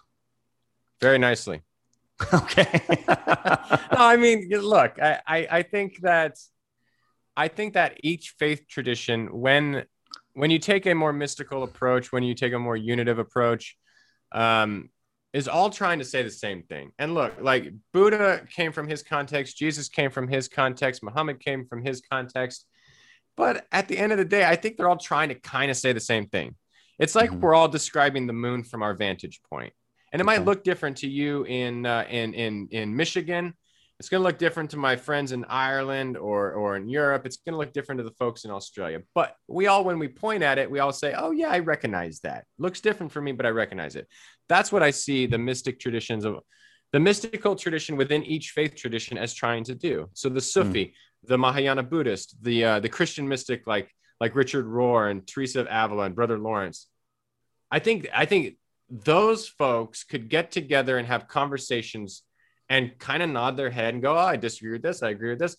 Very 1.01 1.19
nicely. 1.19 1.61
okay. 2.33 2.81
no, 3.07 3.15
I 3.91 4.17
mean, 4.17 4.49
look, 4.49 4.99
I, 4.99 5.19
I 5.27 5.47
I 5.51 5.61
think 5.61 5.99
that 6.01 6.39
I 7.39 7.47
think 7.47 7.75
that 7.75 8.01
each 8.03 8.35
faith 8.37 8.67
tradition, 8.67 9.27
when 9.27 9.85
when 10.33 10.51
you 10.51 10.59
take 10.59 10.85
a 10.85 10.93
more 10.93 11.13
mystical 11.13 11.63
approach, 11.63 12.11
when 12.11 12.21
you 12.21 12.33
take 12.33 12.51
a 12.51 12.59
more 12.59 12.75
unitive 12.75 13.17
approach, 13.17 13.77
um, 14.33 14.89
is 15.31 15.47
all 15.47 15.69
trying 15.69 15.99
to 15.99 16.05
say 16.05 16.21
the 16.21 16.31
same 16.31 16.63
thing. 16.63 16.91
And 16.99 17.13
look, 17.13 17.33
like 17.39 17.71
Buddha 17.93 18.45
came 18.53 18.73
from 18.73 18.89
his 18.89 19.03
context, 19.03 19.57
Jesus 19.57 19.87
came 19.87 20.11
from 20.11 20.27
his 20.27 20.49
context, 20.49 21.01
Muhammad 21.01 21.39
came 21.39 21.65
from 21.65 21.81
his 21.81 22.01
context. 22.01 22.65
But 23.37 23.65
at 23.71 23.87
the 23.87 23.97
end 23.97 24.11
of 24.11 24.17
the 24.17 24.25
day, 24.25 24.43
I 24.43 24.57
think 24.57 24.75
they're 24.75 24.89
all 24.89 24.97
trying 24.97 25.29
to 25.29 25.35
kind 25.35 25.71
of 25.71 25.77
say 25.77 25.93
the 25.93 26.01
same 26.01 26.27
thing. 26.27 26.55
It's 26.99 27.15
like 27.15 27.29
mm-hmm. 27.29 27.39
we're 27.39 27.55
all 27.55 27.69
describing 27.69 28.27
the 28.27 28.33
moon 28.33 28.65
from 28.65 28.83
our 28.83 28.95
vantage 28.95 29.39
point. 29.49 29.71
And 30.11 30.19
it 30.19 30.25
might 30.25 30.43
look 30.43 30.65
different 30.65 30.97
to 30.97 31.07
you 31.07 31.45
in 31.45 31.85
uh, 31.85 32.05
in 32.09 32.33
in 32.33 32.67
in 32.71 32.97
Michigan 32.97 33.53
it's 33.99 34.07
going 34.07 34.21
to 34.21 34.27
look 34.27 34.37
different 34.37 34.69
to 34.71 34.77
my 34.77 34.95
friends 34.95 35.33
in 35.33 35.43
Ireland 35.49 36.15
or, 36.17 36.53
or 36.53 36.77
in 36.77 36.87
Europe. 36.87 37.25
It's 37.25 37.35
going 37.37 37.51
to 37.53 37.57
look 37.57 37.73
different 37.73 37.99
to 37.99 38.05
the 38.05 38.15
folks 38.15 38.45
in 38.45 38.51
Australia. 38.51 39.01
But 39.13 39.35
we 39.49 39.67
all, 39.67 39.83
when 39.83 39.99
we 39.99 40.07
point 40.07 40.41
at 40.41 40.57
it, 40.57 40.71
we 40.71 40.79
all 40.79 40.93
say, 40.93 41.13
oh, 41.17 41.31
yeah, 41.31 41.49
I 41.49 41.59
recognize 41.59 42.21
that. 42.21 42.45
Looks 42.57 42.79
different 42.79 43.11
for 43.11 43.21
me, 43.21 43.33
but 43.33 43.45
I 43.45 43.49
recognize 43.49 43.97
it. 43.97 44.07
That's 44.47 44.71
what 44.71 44.83
I 44.83 44.91
see 44.91 45.25
the 45.25 45.37
mystic 45.37 45.81
traditions 45.81 46.23
of 46.23 46.39
the 46.93 46.99
mystical 46.99 47.57
tradition 47.57 47.97
within 47.97 48.23
each 48.23 48.51
faith 48.51 48.73
tradition 48.73 49.17
as 49.17 49.33
trying 49.33 49.65
to 49.65 49.75
do. 49.75 50.09
So 50.13 50.29
the 50.29 50.41
Sufi, 50.41 50.85
mm. 50.85 50.93
the 51.27 51.37
Mahayana 51.37 51.83
Buddhist, 51.83 52.41
the, 52.41 52.63
uh, 52.63 52.79
the 52.79 52.89
Christian 52.89 53.27
mystic 53.27 53.67
like, 53.67 53.93
like 54.21 54.33
Richard 54.33 54.65
Rohr 54.65 55.11
and 55.11 55.27
Teresa 55.27 55.59
of 55.59 55.67
Avila 55.69 56.05
and 56.05 56.15
Brother 56.15 56.39
Lawrence. 56.39 56.87
I 57.69 57.79
think, 57.79 58.07
I 58.15 58.25
think 58.25 58.55
those 58.89 59.47
folks 59.47 60.05
could 60.05 60.29
get 60.29 60.51
together 60.51 60.97
and 60.97 61.05
have 61.05 61.27
conversations 61.27 62.23
and 62.69 62.97
kind 62.99 63.23
of 63.23 63.29
nod 63.29 63.57
their 63.57 63.71
head 63.71 63.93
and 63.93 64.03
go, 64.03 64.13
oh, 64.13 64.17
I 64.17 64.35
disagree 64.35 64.71
with 64.71 64.83
this. 64.83 65.01
I 65.01 65.09
agree 65.09 65.31
with 65.31 65.39
this. 65.39 65.57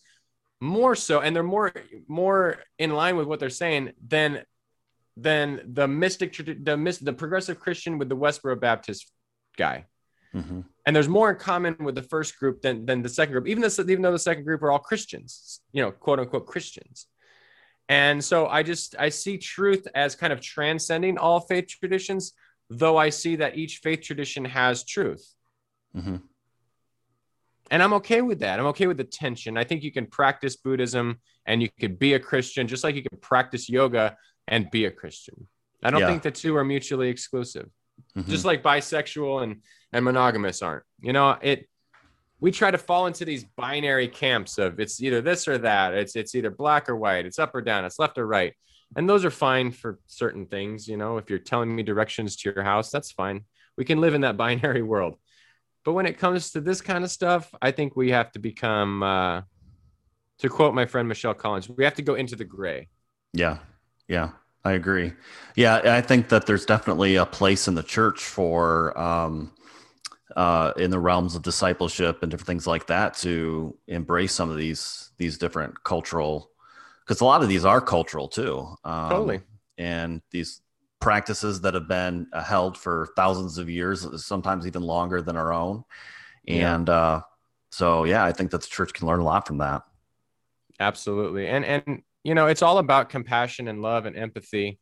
More 0.61 0.95
so, 0.95 1.21
and 1.21 1.35
they're 1.35 1.43
more 1.43 1.73
more 2.07 2.59
in 2.79 2.91
line 2.91 3.17
with 3.17 3.27
what 3.27 3.41
they're 3.41 3.49
saying 3.51 3.93
than 4.07 4.43
than 5.17 5.63
the 5.73 5.89
mystic 5.89 6.37
the 6.37 6.99
the 7.03 7.13
progressive 7.13 7.59
Christian 7.59 7.99
with 7.99 8.11
the 8.11 8.17
Westboro 8.17 8.61
Baptist 8.61 9.11
guy. 9.57 9.87
Mm-hmm. 10.35 10.61
And 10.87 10.97
there's 10.97 11.09
more 11.09 11.31
in 11.31 11.37
common 11.37 11.77
with 11.81 11.95
the 11.95 12.03
first 12.03 12.39
group 12.39 12.61
than 12.61 12.85
than 12.85 13.01
the 13.01 13.09
second 13.09 13.33
group, 13.33 13.49
even 13.49 13.63
this 13.63 13.79
even 13.79 14.03
though 14.03 14.13
the 14.13 14.19
second 14.19 14.45
group 14.45 14.63
are 14.63 14.71
all 14.71 14.79
Christians, 14.79 15.61
you 15.73 15.83
know, 15.83 15.91
quote 15.91 16.21
unquote 16.21 16.47
Christians. 16.47 17.07
And 17.89 18.23
so 18.23 18.47
I 18.47 18.63
just 18.63 18.95
I 18.99 19.09
see 19.09 19.39
truth 19.39 19.89
as 19.95 20.15
kind 20.15 20.33
of 20.33 20.43
transcending 20.43 21.17
all 21.17 21.41
faith 21.41 21.69
traditions, 21.69 22.35
though 22.69 22.99
I 22.99 23.09
see 23.09 23.37
that 23.37 23.57
each 23.57 23.79
faith 23.79 24.03
tradition 24.03 24.45
has 24.45 24.85
truth. 24.85 25.27
Mm-hmm 25.97 26.17
and 27.71 27.83
I'm 27.83 27.93
okay 27.95 28.21
with 28.21 28.41
that. 28.41 28.59
I'm 28.59 28.67
okay 28.67 28.87
with 28.87 28.97
the 28.97 29.05
tension. 29.05 29.57
I 29.57 29.65
think 29.65 29.83
you 29.83 29.93
can 29.93 30.07
practice 30.07 30.57
Buddhism 30.57 31.21
and 31.47 31.63
you 31.63 31.69
could 31.79 31.99
be 31.99 32.15
a 32.15 32.21
Christian 32.21 32.67
just 32.67 32.85
like 32.85 32.95
you 32.95 33.03
can 33.03 33.19
practice 33.19 33.69
yoga 33.69 34.17
and 34.49 34.71
be 34.71 34.87
a 34.87 34.91
Christian. 34.91 35.47
I 35.83 35.91
don't 35.91 36.01
yeah. 36.01 36.09
think 36.09 36.23
the 36.23 36.31
two 36.31 36.57
are 36.57 36.65
mutually 36.65 37.09
exclusive. 37.09 37.69
Mm-hmm. 38.17 38.31
Just 38.31 38.45
like 38.45 38.63
bisexual 38.63 39.43
and 39.43 39.63
and 39.93 40.05
monogamous 40.05 40.63
aren't. 40.63 40.85
You 41.01 41.13
know, 41.13 41.37
it 41.41 41.69
we 42.41 42.51
try 42.51 42.71
to 42.71 42.79
fall 42.79 43.07
into 43.07 43.25
these 43.25 43.45
binary 43.57 44.09
camps 44.09 44.59
of 44.59 44.81
it's 44.81 45.01
either 45.01 45.21
this 45.21 45.47
or 45.47 45.59
that. 45.59 45.95
It's 45.95 46.17
it's 46.17 46.35
either 46.35 46.51
black 46.51 46.89
or 46.89 46.97
white. 46.97 47.27
It's 47.27 47.39
up 47.39 47.55
or 47.55 47.61
down. 47.61 47.85
It's 47.85 47.99
left 47.99 48.19
or 48.19 48.27
right. 48.27 48.55
And 48.97 49.09
those 49.09 49.25
are 49.25 49.31
fine 49.31 49.71
for 49.71 50.01
certain 50.07 50.47
things, 50.47 50.89
you 50.89 50.97
know. 50.97 51.19
If 51.19 51.31
you're 51.31 51.39
telling 51.39 51.75
me 51.75 51.83
directions 51.83 52.37
to 52.37 52.53
your 52.53 52.65
house, 52.65 52.91
that's 52.91 53.13
fine. 53.13 53.45
We 53.77 53.85
can 53.85 54.01
live 54.01 54.15
in 54.15 54.23
that 54.23 54.37
binary 54.37 54.83
world. 54.83 55.17
But 55.85 55.93
when 55.93 56.07
it 56.07 56.19
comes 56.19 56.51
to 56.53 56.61
this 56.61 56.81
kind 56.81 57.05
of 57.05 57.11
stuff, 57.11 57.53
I 57.63 57.71
think 57.71 57.97
we 57.97 58.11
have 58.11 58.33
to 58.33 58.39
become, 58.39 59.03
uh, 59.03 59.43
to 60.39 60.49
quote 60.49 60.75
my 60.75 60.87
friend 60.87 61.09
Michelle 61.09 61.35
Collins, 61.35 61.69
we 61.69 61.85
have 61.85 61.95
to 61.95 62.03
go 62.03 62.15
into 62.15 62.37
the 62.37 62.45
gray. 62.45 62.89
Yeah. 63.33 63.59
Yeah. 64.09 64.31
I 64.65 64.73
agree. 64.73 65.13
Yeah. 65.57 65.81
I 65.85 66.03
think 66.03 66.29
that 66.29 66.47
there's 66.47 66.67
definitely 66.67 67.17
a 67.17 67.25
place 67.25 67.67
in 67.67 67.75
the 67.75 67.83
church 67.83 68.21
for, 68.21 68.99
um, 68.99 69.53
uh, 70.37 70.73
in 70.77 70.91
the 70.91 70.99
realms 70.99 71.35
of 71.35 71.43
discipleship 71.43 72.23
and 72.23 72.31
different 72.31 72.47
things 72.47 72.67
like 72.67 72.87
that 72.87 73.15
to 73.15 73.77
embrace 73.89 74.33
some 74.33 74.51
of 74.51 74.57
these 74.57 75.11
these 75.19 75.39
different 75.39 75.83
cultural 75.85 76.51
because 77.05 77.21
a 77.21 77.25
lot 77.25 77.43
of 77.43 77.49
these 77.49 77.65
are 77.65 77.81
cultural 77.81 78.29
too 78.29 78.69
um, 78.85 79.11
totally 79.11 79.41
and 79.79 80.23
these 80.31 80.61
practices 81.01 81.63
that 81.63 81.75
have 81.75 81.89
been 81.89 82.27
uh, 82.33 82.43
held 82.43 82.77
for 82.77 83.09
thousands 83.17 83.59
of 83.59 83.69
years, 83.71 84.07
sometimes 84.25 84.67
even 84.67 84.83
longer 84.83 85.23
than 85.23 85.37
our 85.37 85.53
own. 85.53 85.83
And 86.47 86.89
yeah. 86.89 86.95
uh, 86.95 87.21
so, 87.71 88.05
yeah, 88.05 88.25
I 88.25 88.33
think 88.33 88.51
that 88.51 88.61
the 88.61 88.67
church 88.67 88.93
can 88.93 89.07
learn 89.07 89.21
a 89.21 89.25
lot 89.25 89.47
from 89.47 89.59
that. 89.59 89.83
Absolutely. 90.79 91.49
And, 91.49 91.65
and, 91.65 92.03
you 92.25 92.35
know, 92.35 92.47
it's 92.47 92.63
all 92.63 92.79
about 92.79 93.09
compassion 93.09 93.69
and 93.69 93.83
love 93.83 94.07
and 94.07 94.17
empathy. 94.17 94.79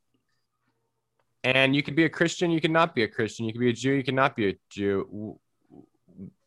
And 1.44 1.74
you 1.74 1.82
can 1.82 1.94
be 1.94 2.04
a 2.04 2.08
Christian, 2.08 2.50
you 2.50 2.60
cannot 2.60 2.94
be 2.94 3.04
a 3.04 3.08
Christian. 3.08 3.46
You 3.46 3.52
can 3.52 3.60
be 3.60 3.70
a 3.70 3.72
Jew, 3.72 3.92
you 3.92 4.02
cannot 4.02 4.36
be 4.36 4.50
a 4.50 4.54
Jew. 4.70 5.38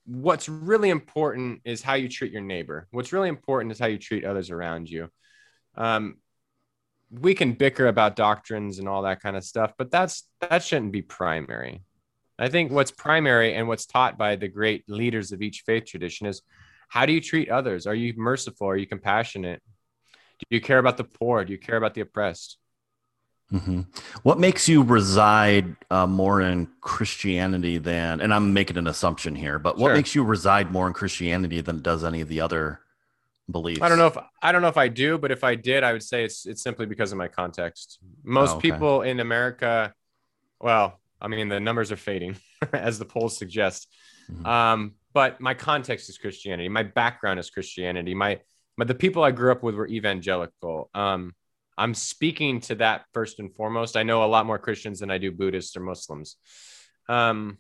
What's 0.06 0.50
really 0.50 0.90
important 0.90 1.62
is 1.64 1.82
how 1.82 1.94
you 1.94 2.10
treat 2.10 2.32
your 2.32 2.42
neighbor. 2.42 2.88
What's 2.92 3.14
really 3.14 3.30
important 3.30 3.72
is 3.72 3.80
how 3.80 3.88
you 3.88 3.98
treat 3.98 4.26
others 4.26 4.50
around 4.50 4.90
you. 4.90 5.10
Um, 5.76 6.18
we 7.12 7.36
can 7.36 7.54
bicker 7.54 7.88
about 7.88 8.16
doctrines 8.16 8.80
and 8.80 8.88
all 8.88 9.02
that 9.04 9.22
kind 9.22 9.36
of 9.36 9.44
stuff, 9.44 9.74
but 9.78 9.92
that's 9.92 10.24
that 10.40 10.64
shouldn't 10.64 10.92
be 10.92 11.02
primary. 11.02 11.84
I 12.40 12.50
think 12.50 12.72
what's 12.72 12.92
primary 12.92 13.54
and 13.54 13.68
what's 13.68 13.86
taught 13.86 14.18
by 14.18 14.36
the 14.36 14.48
great 14.48 14.90
leaders 14.90 15.32
of 15.32 15.42
each 15.42 15.64
faith 15.66 15.86
tradition 15.86 16.26
is 16.26 16.42
how 16.88 17.06
do 17.06 17.14
you 17.14 17.22
treat 17.22 17.50
others? 17.50 17.86
Are 17.86 17.96
you 17.96 18.14
merciful? 18.18 18.68
Are 18.68 18.76
you 18.76 18.88
compassionate? 18.88 19.62
Do 20.40 20.46
you 20.50 20.62
care 20.62 20.80
about 20.80 20.98
the 20.98 21.04
poor? 21.04 21.46
Do 21.46 21.52
you 21.52 21.60
care 21.60 21.78
about 21.78 21.94
the 21.94 22.02
oppressed? 22.02 22.58
Mm-hmm. 23.54 23.82
What 24.24 24.40
makes 24.40 24.68
you 24.70 24.82
reside 24.82 25.76
uh, 25.90 26.08
more 26.08 26.42
in 26.42 26.68
Christianity 26.80 27.78
than, 27.78 28.22
and 28.22 28.34
I'm 28.34 28.54
making 28.54 28.78
an 28.78 28.88
assumption 28.88 29.36
here, 29.36 29.60
but 29.60 29.78
what 29.78 29.90
sure. 29.90 29.96
makes 29.96 30.16
you 30.16 30.24
reside 30.24 30.72
more 30.72 30.88
in 30.88 30.94
Christianity 30.94 31.60
than 31.62 31.82
does 31.82 32.04
any 32.04 32.22
of 32.22 32.30
the 32.30 32.40
other 32.42 32.80
beliefs? 33.50 33.82
I 33.82 33.90
don't 33.90 33.98
know 33.98 34.08
if 34.08 34.18
I 34.42 34.52
don't 34.52 34.62
know 34.62 34.68
if 34.68 34.78
I 34.78 34.88
do, 34.88 35.18
but 35.18 35.32
if 35.32 35.44
I 35.44 35.56
did, 35.56 35.84
I 35.84 35.94
would 35.94 36.04
say 36.04 36.24
it's 36.24 36.46
it's 36.46 36.62
simply 36.62 36.86
because 36.86 37.12
of 37.12 37.18
my 37.18 37.28
context. 37.28 38.00
Most 38.24 38.52
oh, 38.52 38.58
okay. 38.58 38.72
people 38.72 39.02
in 39.02 39.20
America, 39.20 39.94
well, 40.60 41.00
I 41.20 41.28
mean 41.28 41.50
the 41.50 41.60
numbers 41.60 41.92
are 41.92 41.98
fading 41.98 42.38
as 42.74 43.00
the 43.00 43.06
polls 43.06 43.38
suggest. 43.38 43.88
Mm-hmm. 44.32 44.46
Um, 44.46 44.94
but 45.14 45.42
my 45.42 45.54
context 45.54 46.10
is 46.10 46.18
Christianity. 46.18 46.70
My 46.70 46.84
background 46.84 47.40
is 47.40 47.50
Christianity. 47.50 48.14
My 48.14 48.40
but 48.78 48.88
the 48.88 48.96
people 48.96 49.24
I 49.24 49.32
grew 49.32 49.52
up 49.52 49.64
with 49.64 49.76
were 49.76 49.88
evangelical. 49.88 50.90
Um, 50.94 51.36
I'm 51.78 51.94
speaking 51.94 52.60
to 52.62 52.76
that 52.76 53.06
first 53.14 53.40
and 53.40 53.54
foremost. 53.54 53.98
I 53.98 54.04
know 54.04 54.24
a 54.24 54.26
lot 54.26 54.46
more 54.46 54.60
Christians 54.60 55.00
than 55.00 55.12
I 55.12 55.18
do 55.18 55.32
Buddhists 55.32 55.76
or 55.76 55.82
Muslims. 55.82 56.38
Um, 57.10 57.58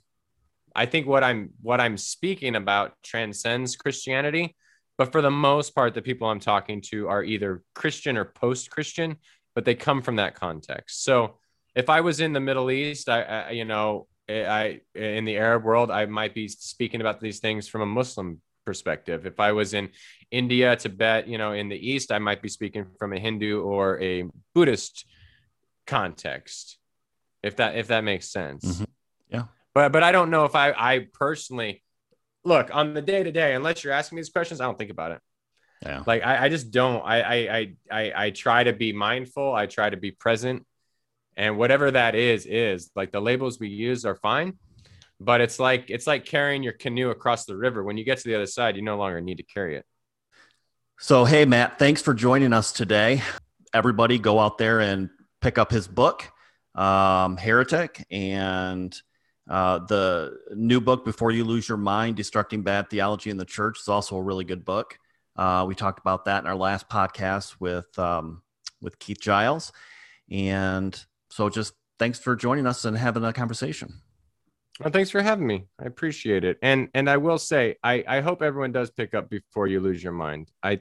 I 0.75 0.85
think 0.85 1.07
what 1.07 1.23
I'm 1.23 1.51
what 1.61 1.81
I'm 1.81 1.97
speaking 1.97 2.55
about 2.55 2.93
transcends 3.03 3.75
Christianity, 3.75 4.55
but 5.01 5.11
for 5.11 5.23
the 5.23 5.31
most 5.31 5.73
part, 5.73 5.95
the 5.95 6.01
people 6.03 6.29
I'm 6.29 6.39
talking 6.39 6.79
to 6.91 7.07
are 7.07 7.23
either 7.23 7.63
Christian 7.73 8.17
or 8.17 8.25
post-Christian, 8.25 9.15
but 9.55 9.65
they 9.65 9.73
come 9.73 10.03
from 10.03 10.17
that 10.17 10.35
context. 10.35 11.03
So 11.03 11.39
if 11.73 11.89
I 11.89 12.01
was 12.01 12.19
in 12.19 12.33
the 12.33 12.39
Middle 12.39 12.69
East, 12.69 13.09
I, 13.09 13.23
I 13.23 13.49
you 13.49 13.65
know 13.65 14.05
I 14.29 14.81
in 14.93 15.25
the 15.25 15.37
Arab 15.37 15.63
world, 15.63 15.89
I 15.89 16.05
might 16.05 16.35
be 16.35 16.47
speaking 16.47 17.01
about 17.01 17.19
these 17.19 17.39
things 17.39 17.67
from 17.67 17.81
a 17.81 17.85
Muslim 17.87 18.41
perspective. 18.63 19.25
If 19.25 19.39
I 19.39 19.53
was 19.53 19.73
in 19.73 19.89
India, 20.29 20.75
Tibet, 20.75 21.27
you 21.27 21.39
know, 21.39 21.53
in 21.53 21.67
the 21.67 21.89
East, 21.91 22.11
I 22.11 22.19
might 22.19 22.43
be 22.43 22.49
speaking 22.49 22.85
from 22.99 23.11
a 23.13 23.19
Hindu 23.19 23.59
or 23.59 23.99
a 23.99 24.25
Buddhist 24.53 25.07
context. 25.87 26.77
If 27.41 27.55
that 27.55 27.75
if 27.75 27.87
that 27.87 28.03
makes 28.03 28.31
sense. 28.31 28.63
Mm-hmm. 28.65 28.83
Yeah. 29.29 29.43
But 29.73 29.91
but 29.93 30.03
I 30.03 30.11
don't 30.11 30.29
know 30.29 30.45
if 30.45 30.53
I 30.53 30.73
I 30.77 31.07
personally 31.11 31.81
look 32.43 32.73
on 32.73 32.93
the 32.93 33.01
day 33.01 33.23
to 33.23 33.31
day, 33.31 33.53
unless 33.53 33.83
you're 33.83 33.93
asking 33.93 34.17
me 34.17 34.21
these 34.21 34.29
questions, 34.29 34.61
I 34.61 34.65
don't 34.65 34.77
think 34.77 34.91
about 34.91 35.11
it. 35.11 35.19
Yeah. 35.83 36.03
Like 36.05 36.23
I, 36.23 36.45
I 36.45 36.49
just 36.49 36.71
don't. 36.71 37.01
I, 37.03 37.21
I 37.21 37.75
I 37.91 38.13
I 38.15 38.29
try 38.29 38.63
to 38.63 38.73
be 38.73 38.93
mindful. 38.93 39.53
I 39.53 39.65
try 39.65 39.89
to 39.89 39.97
be 39.97 40.11
present. 40.11 40.65
And 41.37 41.57
whatever 41.57 41.89
that 41.91 42.13
is, 42.13 42.45
is 42.45 42.91
like 42.95 43.11
the 43.11 43.21
labels 43.21 43.59
we 43.59 43.69
use 43.69 44.05
are 44.05 44.15
fine 44.15 44.57
but 45.21 45.39
it's 45.39 45.59
like 45.59 45.89
it's 45.89 46.07
like 46.07 46.25
carrying 46.25 46.63
your 46.63 46.73
canoe 46.73 47.11
across 47.11 47.45
the 47.45 47.55
river 47.55 47.83
when 47.83 47.95
you 47.95 48.03
get 48.03 48.17
to 48.17 48.23
the 48.23 48.35
other 48.35 48.47
side 48.47 48.75
you 48.75 48.81
no 48.81 48.97
longer 48.97 49.21
need 49.21 49.37
to 49.37 49.43
carry 49.43 49.77
it 49.77 49.85
so 50.99 51.23
hey 51.23 51.45
matt 51.45 51.77
thanks 51.77 52.01
for 52.01 52.13
joining 52.13 52.51
us 52.51 52.71
today 52.71 53.21
everybody 53.73 54.17
go 54.17 54.39
out 54.39 54.57
there 54.57 54.79
and 54.79 55.09
pick 55.39 55.57
up 55.57 55.71
his 55.71 55.87
book 55.87 56.27
um, 56.73 57.37
heretic 57.37 58.05
and 58.09 58.99
uh, 59.51 59.79
the 59.79 60.37
new 60.55 60.79
book 60.79 61.03
before 61.05 61.31
you 61.31 61.43
lose 61.43 61.67
your 61.67 61.77
mind 61.77 62.15
destructing 62.15 62.63
bad 62.63 62.89
theology 62.89 63.29
in 63.29 63.37
the 63.37 63.45
church 63.45 63.79
is 63.79 63.87
also 63.87 64.15
a 64.15 64.21
really 64.21 64.45
good 64.45 64.65
book 64.65 64.97
uh, 65.35 65.65
we 65.67 65.75
talked 65.75 65.99
about 65.99 66.25
that 66.25 66.43
in 66.43 66.47
our 66.47 66.55
last 66.55 66.89
podcast 66.89 67.55
with 67.59 67.97
um, 67.99 68.41
with 68.81 68.97
keith 68.97 69.19
giles 69.19 69.71
and 70.29 71.05
so 71.29 71.49
just 71.49 71.73
thanks 71.99 72.17
for 72.17 72.35
joining 72.35 72.65
us 72.65 72.85
and 72.85 72.97
having 72.97 73.23
a 73.23 73.33
conversation 73.33 74.01
well, 74.79 74.89
thanks 74.89 75.11
for 75.11 75.21
having 75.21 75.45
me. 75.45 75.65
I 75.79 75.85
appreciate 75.85 76.43
it. 76.43 76.57
And 76.63 76.89
and 76.95 77.07
I 77.07 77.17
will 77.17 77.37
say, 77.37 77.75
I 77.83 78.03
I 78.07 78.21
hope 78.21 78.41
everyone 78.41 78.71
does 78.71 78.89
pick 78.89 79.13
up 79.13 79.29
before 79.29 79.67
you 79.67 79.79
lose 79.79 80.03
your 80.03 80.13
mind. 80.13 80.49
I 80.63 80.79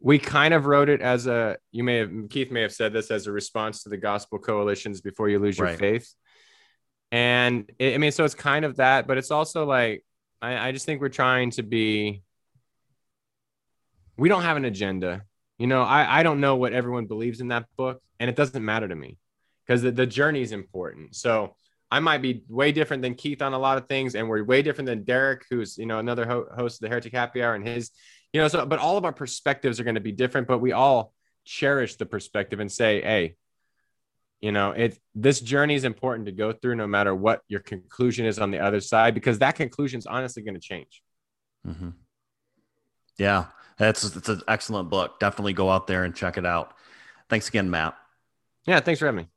we 0.00 0.18
kind 0.18 0.54
of 0.54 0.66
wrote 0.66 0.88
it 0.88 1.02
as 1.02 1.26
a 1.26 1.58
you 1.72 1.84
may 1.84 1.96
have 1.96 2.10
Keith 2.30 2.50
may 2.50 2.62
have 2.62 2.72
said 2.72 2.92
this 2.92 3.10
as 3.10 3.26
a 3.26 3.32
response 3.32 3.82
to 3.82 3.88
the 3.88 3.96
gospel 3.96 4.38
coalitions 4.38 5.00
before 5.00 5.28
you 5.28 5.38
lose 5.38 5.58
your 5.58 5.68
right. 5.68 5.78
faith. 5.78 6.14
And 7.12 7.70
it, 7.78 7.94
I 7.94 7.98
mean, 7.98 8.12
so 8.12 8.24
it's 8.24 8.34
kind 8.34 8.64
of 8.64 8.76
that, 8.76 9.06
but 9.06 9.18
it's 9.18 9.30
also 9.30 9.64
like 9.64 10.04
I, 10.42 10.68
I 10.68 10.72
just 10.72 10.86
think 10.86 11.00
we're 11.00 11.08
trying 11.08 11.50
to 11.52 11.62
be. 11.62 12.22
We 14.16 14.28
don't 14.28 14.42
have 14.42 14.56
an 14.56 14.64
agenda. 14.64 15.22
You 15.58 15.66
know, 15.66 15.82
I, 15.82 16.20
I 16.20 16.22
don't 16.22 16.40
know 16.40 16.56
what 16.56 16.72
everyone 16.72 17.06
believes 17.06 17.40
in 17.40 17.48
that 17.48 17.66
book, 17.76 18.02
and 18.18 18.28
it 18.28 18.36
doesn't 18.36 18.64
matter 18.64 18.88
to 18.88 18.94
me 18.94 19.18
because 19.66 19.82
the, 19.82 19.90
the 19.90 20.06
journey 20.06 20.42
is 20.42 20.52
important. 20.52 21.14
So 21.14 21.54
I 21.90 22.00
might 22.00 22.22
be 22.22 22.42
way 22.48 22.72
different 22.72 23.02
than 23.02 23.14
Keith 23.14 23.42
on 23.42 23.52
a 23.52 23.58
lot 23.58 23.78
of 23.78 23.86
things, 23.88 24.14
and 24.14 24.28
we're 24.28 24.42
way 24.44 24.62
different 24.62 24.86
than 24.86 25.04
Derick, 25.04 25.44
who's 25.48 25.78
you 25.78 25.86
know 25.86 25.98
another 25.98 26.26
ho- 26.26 26.48
host 26.54 26.76
of 26.76 26.80
the 26.82 26.88
Heretic 26.88 27.12
Happy 27.12 27.42
Hour, 27.42 27.54
and 27.54 27.66
his, 27.66 27.90
you 28.32 28.40
know, 28.40 28.48
so 28.48 28.66
but 28.66 28.78
all 28.78 28.96
of 28.96 29.04
our 29.04 29.12
perspectives 29.12 29.78
are 29.78 29.84
going 29.84 29.94
to 29.94 30.00
be 30.00 30.12
different, 30.12 30.48
but 30.48 30.58
we 30.58 30.72
all 30.72 31.12
cherish 31.44 31.96
the 31.96 32.06
perspective 32.06 32.60
and 32.60 32.70
say, 32.70 33.00
hey, 33.00 33.36
you 34.40 34.52
know, 34.52 34.72
it 34.72 34.98
this 35.14 35.40
journey 35.40 35.74
is 35.74 35.84
important 35.84 36.26
to 36.26 36.32
go 36.32 36.52
through, 36.52 36.76
no 36.76 36.86
matter 36.86 37.14
what 37.14 37.40
your 37.48 37.60
conclusion 37.60 38.26
is 38.26 38.38
on 38.38 38.50
the 38.50 38.58
other 38.58 38.80
side, 38.80 39.14
because 39.14 39.38
that 39.38 39.56
conclusion 39.56 39.98
is 39.98 40.06
honestly 40.06 40.42
going 40.42 40.54
to 40.54 40.60
change. 40.60 41.02
Mm-hmm. 41.66 41.90
Yeah, 43.18 43.46
that's 43.78 44.04
it's 44.16 44.28
an 44.28 44.42
excellent 44.46 44.90
book. 44.90 45.18
Definitely 45.20 45.54
go 45.54 45.70
out 45.70 45.86
there 45.86 46.04
and 46.04 46.14
check 46.14 46.36
it 46.36 46.46
out. 46.46 46.74
Thanks 47.28 47.48
again, 47.48 47.70
Matt. 47.70 47.96
Yeah, 48.66 48.80
thanks 48.80 48.98
for 48.98 49.06
having 49.06 49.24
me. 49.24 49.28